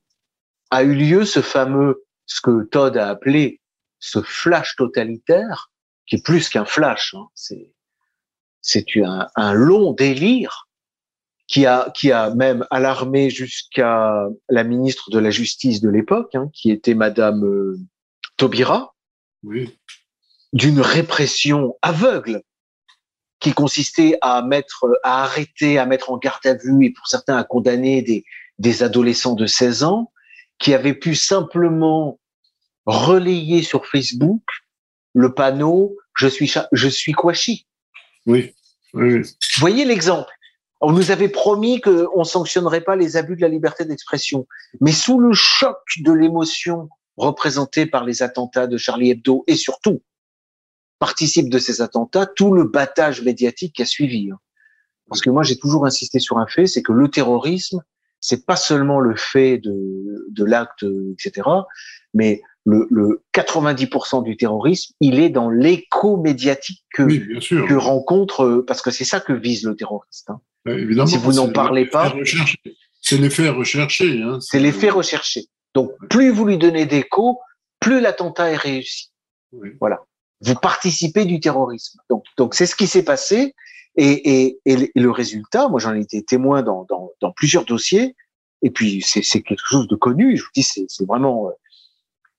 [0.70, 3.60] a eu lieu ce fameux, ce que Todd a appelé
[3.98, 5.70] ce flash totalitaire,
[6.06, 7.14] qui est plus qu'un flash.
[7.14, 7.72] Hein, c'est
[8.62, 10.66] c'est un, un long délire
[11.46, 16.48] qui a qui a même alarmé jusqu'à la ministre de la Justice de l'époque, hein,
[16.52, 17.78] qui était Madame euh,
[18.36, 18.95] Taubira,
[19.46, 19.78] oui.
[20.52, 22.42] d'une répression aveugle
[23.40, 27.36] qui consistait à mettre, à arrêter, à mettre en garde à vue et pour certains
[27.36, 28.24] à condamner des,
[28.58, 30.12] des adolescents de 16 ans
[30.58, 32.18] qui avaient pu simplement
[32.86, 34.42] relayer sur Facebook
[35.14, 37.66] le panneau je suis je suis Kouachi.
[38.26, 38.54] Oui.
[38.94, 39.20] oui.
[39.20, 40.30] Vous voyez l'exemple.
[40.80, 44.46] On nous avait promis qu'on sanctionnerait pas les abus de la liberté d'expression,
[44.80, 50.02] mais sous le choc de l'émotion représentée par les attentats de Charlie Hebdo et surtout
[50.98, 54.30] participe de ces attentats tout le battage médiatique qui a suivi.
[54.30, 54.38] hein.
[55.08, 57.82] Parce que moi j'ai toujours insisté sur un fait, c'est que le terrorisme,
[58.20, 61.48] c'est pas seulement le fait de, de l'acte, etc.,
[62.14, 67.20] mais le, le 90% du terrorisme, il est dans l'écho médiatique que, Oui,
[67.68, 70.30] que rencontre, euh, parce que c'est ça que vise le terroriste.
[70.30, 70.40] hein.
[70.66, 71.06] Euh, Évidemment.
[71.06, 72.12] Si vous n'en parlez pas-.
[73.02, 74.20] C'est l'effet recherché.
[74.22, 74.38] Hein.
[74.40, 75.44] C'est l'effet recherché.
[75.76, 77.38] Donc plus vous lui donnez d'écho,
[77.80, 79.12] plus l'attentat est réussi.
[79.52, 79.68] Oui.
[80.40, 82.00] vous participez du terrorisme.
[82.08, 83.54] Donc, donc c'est ce qui s'est passé.
[83.98, 84.12] Et,
[84.46, 88.16] et, et le- résultat, moi j'en ai été témoin dans, dans, dans plusieurs dossiers.
[88.62, 90.36] Et puis c'est c'est quelque chose de connu.
[90.38, 91.52] Je vous dis, c'est c'est vraiment euh,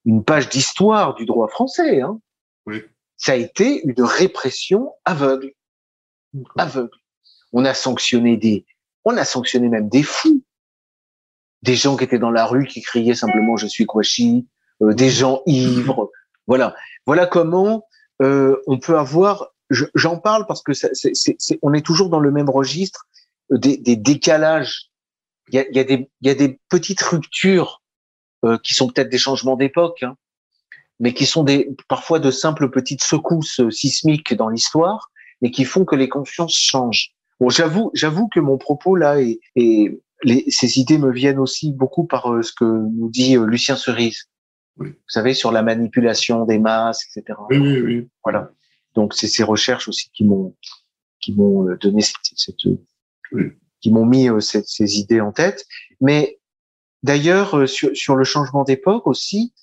[0.05, 2.01] une page d'histoire du droit français.
[2.01, 2.19] Hein.
[2.65, 2.81] Oui.
[3.17, 5.51] Ça a été une répression aveugle,
[6.57, 6.97] aveugle.
[7.53, 8.65] On a sanctionné des,
[9.05, 10.43] on a sanctionné même des fous,
[11.63, 14.47] des gens qui étaient dans la rue qui criaient simplement "Je suis Kouachi",
[14.81, 16.11] euh, des gens ivres.
[16.47, 17.85] Voilà, voilà comment
[18.21, 19.49] euh, on peut avoir.
[19.69, 23.05] je- J'en parle parce que ça- c'est- on est toujours dans le même registre
[23.51, 24.89] des, des décalages.
[25.49, 27.81] Il y a, y, a des- y a des petites ruptures
[28.45, 30.15] euh, qui sont peut-être des changements d'époque, hein,
[30.99, 35.09] mais qui sont des parfois de simples petites secousses euh, sismiques dans l'histoire,
[35.41, 37.11] mais qui font que les consciences changent.
[37.39, 41.71] Bon, j'avoue, j'avoue que mon propos là et, et les, ces idées me viennent aussi
[41.71, 44.25] beaucoup par euh, ce que nous dit euh, Lucien Cerise.
[44.77, 44.89] Oui.
[44.89, 47.37] Vous savez sur la manipulation des masses, etc.
[47.49, 48.09] Oui, oui, oui.
[48.23, 48.51] Voilà.
[48.95, 50.55] Donc c'est ces recherches aussi qui m'ont
[51.19, 52.55] qui m'ont euh, donné cette, cette-
[53.31, 53.43] Oui.
[53.81, 55.65] qui m'ont mis cette- ces idées en tête.
[56.01, 56.39] Mais
[57.03, 59.53] d'ailleurs, sur, sur, le changement d'époque aussi,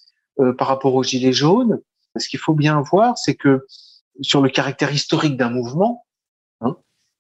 [0.59, 1.81] par rapport aux Gilets jaunes,
[2.17, 3.67] ce qu'il faut bien voir, c'est que
[4.21, 6.05] sur le caractère historique d'un mouvement,
[6.61, 6.77] hein,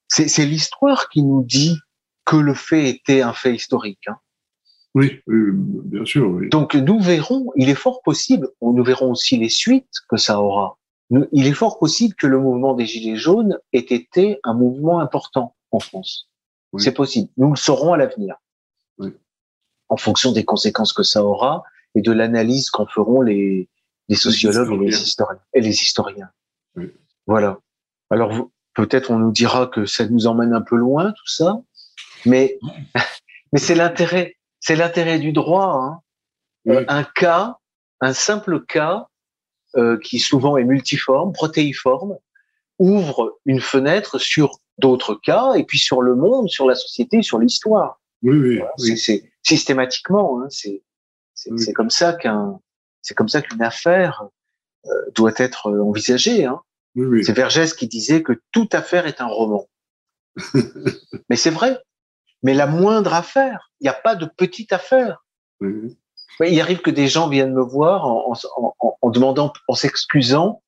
[0.08, 1.76] c'est l'histoire qui nous dit
[2.24, 4.08] que le fait était un fait historique.
[4.08, 4.16] Hein.
[4.94, 6.28] Oui, bien sûr.
[6.28, 6.48] Oui.
[6.50, 10.78] Donc nous verrons, il est fort possible, nous verrons aussi les suites que ça aura.
[11.32, 15.54] Il est fort possible que le mouvement des Gilets jaunes ait été un mouvement important
[15.70, 16.30] en France.
[16.78, 17.28] C'est possible.
[17.36, 18.36] Nous le saurons à l'avenir.
[18.98, 19.12] Oui.
[19.88, 21.62] En fonction des conséquences que ça aura
[21.94, 23.68] et de l'analyse qu'en feront les,
[24.08, 25.40] les sociologues et les historiens.
[25.54, 26.30] Et les historiens.
[27.26, 27.58] Voilà.
[28.10, 31.60] Alors peut-être on nous dira que ça nous emmène un peu loin tout ça,
[32.26, 32.58] mais
[33.52, 35.74] mais c'est l'intérêt, c'est l'intérêt du droit.
[35.74, 36.00] Hein.
[36.68, 37.58] Euh, un cas,
[38.00, 39.08] un simple cas
[39.76, 42.16] euh, qui souvent est multiforme, protéiforme,
[42.78, 47.38] ouvre une fenêtre sur d'autres cas et puis sur le monde, sur la société, sur
[47.38, 48.00] l'histoire.
[48.22, 48.62] Oui, oui.
[48.78, 48.96] oui.
[48.96, 50.82] C'est systématiquement, hein, c'est
[51.34, 52.58] c'est comme ça qu'un
[53.02, 54.24] c'est comme ça qu'une affaire
[54.86, 56.44] euh, doit être envisagée.
[56.44, 56.60] Hein.
[57.22, 59.68] C'est Vergès qui disait que toute affaire est un roman.
[61.28, 61.78] Mais c'est vrai.
[62.44, 65.24] Mais la moindre affaire, il n'y a pas de petite affaire.
[65.60, 70.62] Il arrive que des gens viennent me voir en, en, en, en demandant, en s'excusant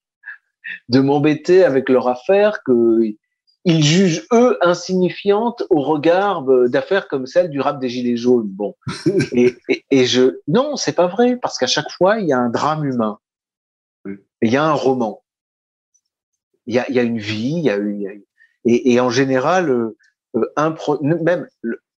[0.89, 3.01] de m'embêter avec leur affaire que
[3.69, 8.49] ils jugent eux insignifiantes au regard d'affaires comme celle du rap des gilets jaunes.
[8.49, 8.75] Bon,
[9.33, 12.39] et, et, et je non, c'est pas vrai parce qu'à chaque fois il y a
[12.39, 13.19] un drame humain,
[14.41, 15.23] il y a un roman.
[16.69, 18.13] Il y a, y a, une vie, il y a, y a
[18.65, 19.97] et, et, en général, euh,
[20.57, 21.49] un pro, même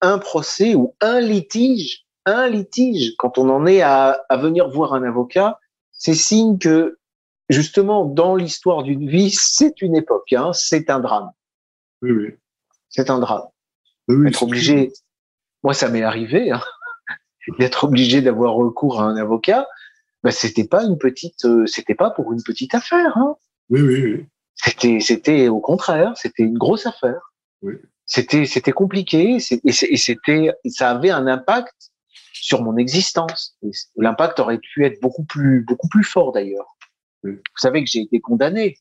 [0.01, 4.95] un procès ou un litige, un litige, quand on en est à, à venir voir
[4.95, 5.59] un avocat,
[5.93, 6.99] c'est signe que
[7.49, 11.31] justement dans l'histoire d'une vie, c'est une époque, hein, c'est un drame.
[12.03, 12.35] Oui, oui.
[12.89, 13.49] C'est un drame.
[14.09, 14.93] Oui, Être obligé,
[15.63, 16.63] moi ça m'est arrivé, hein,
[17.59, 19.67] d'être obligé d'avoir recours à un avocat.
[20.23, 23.17] Ben, c'était pas une petite, euh, c'était pas pour une petite affaire.
[23.17, 23.37] Hein.
[23.71, 24.27] Oui, oui, oui.
[24.55, 27.33] C'était, c'était au contraire, c'était une grosse affaire.
[27.63, 27.75] Oui.
[28.09, 31.93] C'était, c'était compliqué et c'était, ça avait un impact
[32.33, 33.57] sur mon existence.
[33.97, 36.77] L'impact aurait pu être beaucoup plus, beaucoup plus fort d'ailleurs.
[37.23, 37.33] Oui.
[37.33, 38.79] Vous savez que j'ai été condamné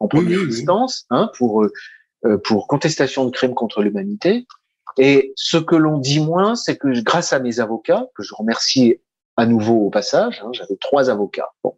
[0.00, 1.64] en première oui, instance hein, pour
[2.24, 4.46] euh, pour contestation de crimes contre l'humanité.
[4.96, 9.00] Et ce que l'on dit moins, c'est que grâce à mes avocats, que je remercie
[9.36, 11.50] à nouveau au passage, hein, j'avais trois avocats.
[11.64, 11.76] Bon,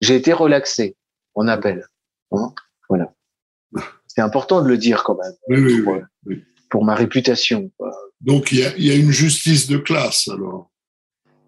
[0.00, 0.96] j'ai été relaxé
[1.34, 1.86] en appel.
[2.32, 2.54] Hein.
[4.16, 5.34] C'est important de le dire quand même.
[5.48, 7.70] Oui, pour, oui, pour, ma réputation.
[8.22, 10.70] Donc il y a, y a, une justice de classe alors.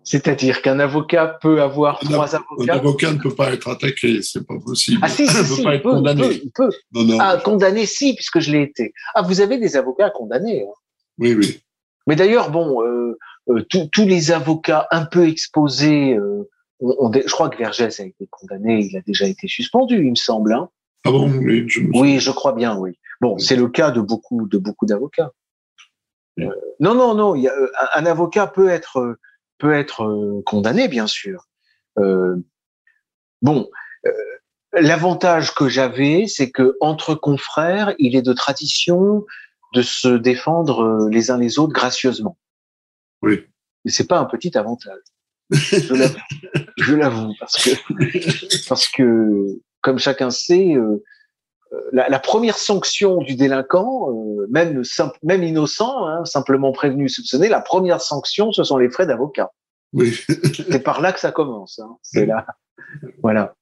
[0.05, 2.73] C'est-à-dire qu'un avocat peut avoir un trois avocats.
[2.73, 5.01] Un avocat ne peut pas être attaqué, c'est pas possible.
[5.03, 6.23] Ah si, si, il ne si, peut pas il être peut, condamné.
[6.23, 6.71] Il peut, il peut.
[6.93, 7.19] Non, non.
[7.21, 8.95] Ah, condamné, si, puisque je l'ai été.
[9.14, 10.62] Ah, vous avez des avocats condamnés.
[10.62, 10.73] Hein.
[11.19, 11.61] Oui, oui.
[12.07, 13.19] Mais d'ailleurs, bon, euh,
[13.51, 16.49] euh, tous les avocats un peu exposés, euh,
[16.81, 20.11] on, on, je crois que Vergès a été condamné, il a déjà été suspendu, il
[20.11, 20.55] me semble.
[20.55, 20.71] Hein.
[21.05, 22.99] Ah bon, oui, je, oui, je crois bien, oui.
[23.20, 23.42] Bon, oui.
[23.42, 25.32] c'est le cas de beaucoup, de beaucoup d'avocats.
[26.36, 26.44] Oui.
[26.44, 27.34] Euh, non, non, non.
[27.34, 29.18] Y a, un, un, avocat peut être
[29.59, 31.49] peut être euh, condamné, bien sûr.
[31.99, 32.36] Euh,
[33.42, 33.68] bon,
[34.07, 34.11] euh,
[34.72, 39.24] l'avantage que j'avais, c'est que entre confrères, il est de tradition
[39.74, 42.38] de se défendre euh, les uns les autres gracieusement.
[43.22, 43.44] Oui.
[43.84, 45.01] Mais c'est pas un petit avantage.
[45.51, 51.03] Je l'avoue, parce que parce que comme chacun sait, euh,
[51.93, 57.49] la, la, première sanction du délinquant, euh, même simple, même innocent, hein, simplement prévenu, soupçonné,
[57.49, 59.51] la première sanction, ce sont les frais d'avocat.
[59.93, 60.18] Oui.
[60.70, 61.79] c'est par là que ça commence.
[61.79, 61.97] Hein.
[62.03, 62.47] C'est là,
[63.22, 63.55] voilà.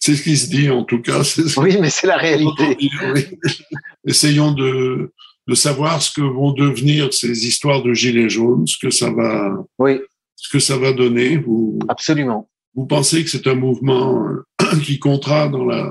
[0.00, 1.22] C'est ce qui se dit en tout cas.
[1.56, 2.76] Oui, mais c'est la réalité.
[3.14, 3.38] Oui.
[4.06, 5.12] Essayons de,
[5.46, 9.64] de savoir ce que vont devenir ces histoires de gilets jaunes, ce que ça va,
[9.78, 10.00] oui.
[10.36, 11.42] ce que ça va donner.
[11.88, 12.48] Absolument.
[12.76, 14.22] Vous pensez que c'est un mouvement
[14.84, 15.90] qui comptera dans la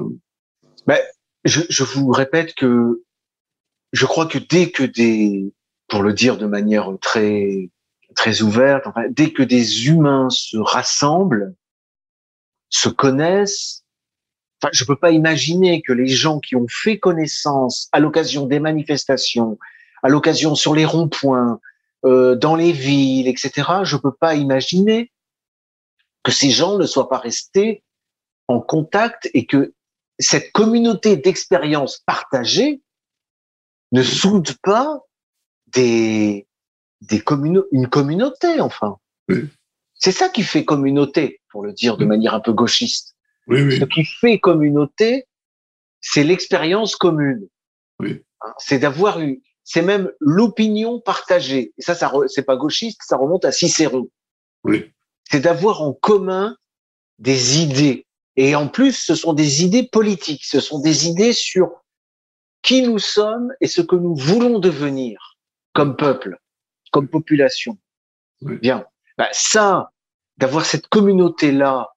[0.85, 0.99] ben,
[1.43, 3.03] je, je, vous répète que
[3.91, 5.51] je crois que dès que des,
[5.87, 7.69] pour le dire de manière très
[8.15, 11.55] très ouverte, enfin, dès que des humains se rassemblent,
[12.69, 13.83] se connaissent,
[14.61, 18.59] enfin, je peux pas imaginer que les gens qui ont fait connaissance à l'occasion des
[18.59, 19.57] manifestations,
[20.03, 21.59] à l'occasion sur les ronds-points,
[22.05, 25.11] euh, dans les villes, etc., je peux pas imaginer
[26.25, 27.83] que ces gens ne soient pas restés
[28.47, 29.75] en contact et que
[30.17, 32.81] cette communauté d'expériences partagées
[33.91, 35.01] ne soude pas
[35.67, 36.47] des,
[37.01, 37.23] des
[37.71, 38.97] une communauté, enfin.
[39.29, 39.47] Oui.
[39.93, 42.09] C'est ça qui fait communauté, pour le dire de oui.
[42.09, 43.15] manière un peu gauchiste.
[43.47, 43.79] Oui, oui.
[43.79, 45.27] Ce qui fait communauté,
[46.01, 47.47] c'est l'expérience commune.
[47.99, 48.23] Oui.
[48.57, 51.71] C'est d'avoir eu, c'est même l'opinion partagée.
[51.77, 54.09] Et ça, ça c'est pas gauchiste, ça remonte à Cicéron.
[54.63, 54.91] Oui.
[55.31, 56.55] C'est d'avoir en commun
[57.19, 58.05] des idées.
[58.35, 60.45] Et en plus, ce sont des idées politiques.
[60.45, 61.69] Ce sont des idées sur
[62.61, 65.37] qui nous sommes et ce que nous voulons devenir
[65.73, 66.37] comme peuple,
[66.91, 67.77] comme population.
[68.41, 68.57] Oui.
[68.57, 68.85] Bien.
[69.17, 69.91] Ben, ça,
[70.37, 71.89] d'avoir cette communauté-là,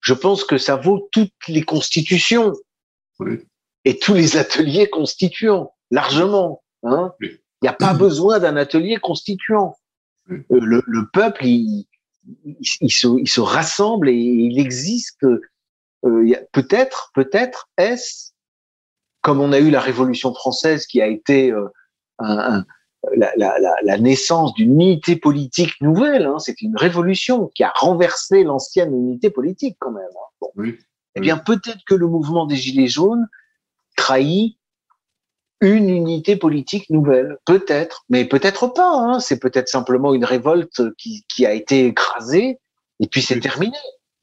[0.00, 2.52] je pense que ça vaut toutes les constitutions
[3.18, 3.40] Oui.
[3.84, 6.62] et tous les ateliers constituants, largement.
[6.82, 7.38] Hein Oui.
[7.60, 9.76] Il n'y a pas besoin d'un atelier constituant.
[10.30, 11.86] Euh, Le, le peuple, il,
[12.44, 15.24] il, il se, il se rassemble et il existe.
[15.24, 15.40] euh,
[16.52, 18.30] peut-être, peut-être, est-ce
[19.20, 21.68] comme on a eu la Révolution française qui a été euh,
[22.18, 22.66] un- un-
[23.16, 26.24] la, la- la- la naissance d'une unité politique nouvelle.
[26.26, 30.04] Hein, C'était une révolution qui a renversé l'ancienne unité politique quand même.
[30.04, 30.28] hein.
[30.40, 30.50] Bon.
[30.56, 30.78] Oui.
[31.14, 33.28] Eh bien, peut-être que le mouvement des Gilets jaunes
[33.96, 34.56] trahit
[35.62, 38.90] une unité politique nouvelle, peut-être, mais peut-être pas.
[38.94, 39.20] Hein.
[39.20, 42.58] C'est peut-être simplement une révolte qui, qui a été écrasée
[43.00, 43.40] et puis c'est Oui.
[43.40, 43.76] terminé.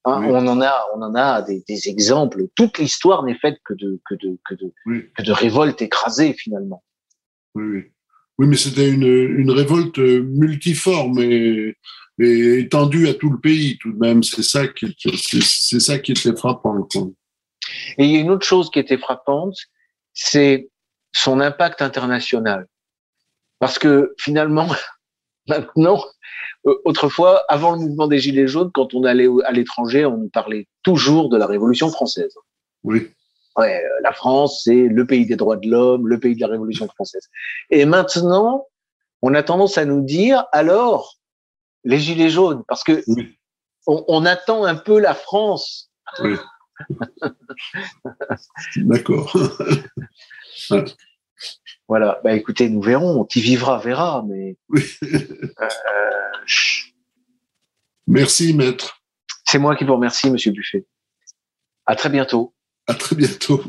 [0.06, 0.20] Hein.
[0.22, 0.28] Oui.
[0.32, 2.44] On en a, on en a des, des exemples.
[2.56, 5.06] Toute l'histoire n'est faite que de, que de, que de, Oui.
[5.18, 6.84] que de révoltes écrasées finalement.
[7.56, 7.84] Oui,
[8.38, 11.76] mais c'était une, une révolte multiforme et,
[12.20, 14.24] et étendue à tout le pays tout de même.
[14.24, 16.88] C'est ça qui, était- c'est ça qui était frappant.
[17.98, 19.56] Et il y a une autre chose qui était frappante,
[20.14, 20.70] c'est
[21.14, 22.68] son impact international.
[23.60, 24.68] Parce que finalement,
[25.48, 26.04] maintenant,
[26.68, 30.30] euh, autrefois, avant le mouvement des Gilets jaunes, quand on allait à l'étranger, on nous
[30.30, 32.34] parlait toujours de la Révolution française.
[32.84, 33.12] Oui,
[33.58, 36.48] Ouais, euh, la France, c'est le pays des droits de l'homme, le pays de la
[36.48, 37.28] Révolution française.
[37.70, 38.68] Et maintenant,
[39.22, 41.16] on a tendance à nous dire, alors,
[41.84, 43.38] les Gilets jaunes, parce que Oui.
[43.86, 45.92] on, on attend un peu la France.
[46.22, 46.38] oui.
[48.78, 49.36] D'accord.
[51.88, 54.84] Voilà, bah écoutez, nous verrons, qui vivra verra, mais Oui.
[55.04, 55.50] euh,
[56.46, 56.94] chut.
[58.08, 59.02] Merci, maître.
[59.48, 60.86] c'est moi qui vous remercie, Monsieur Buffet.
[61.86, 62.54] À très bientôt.
[62.88, 63.64] À très bientôt.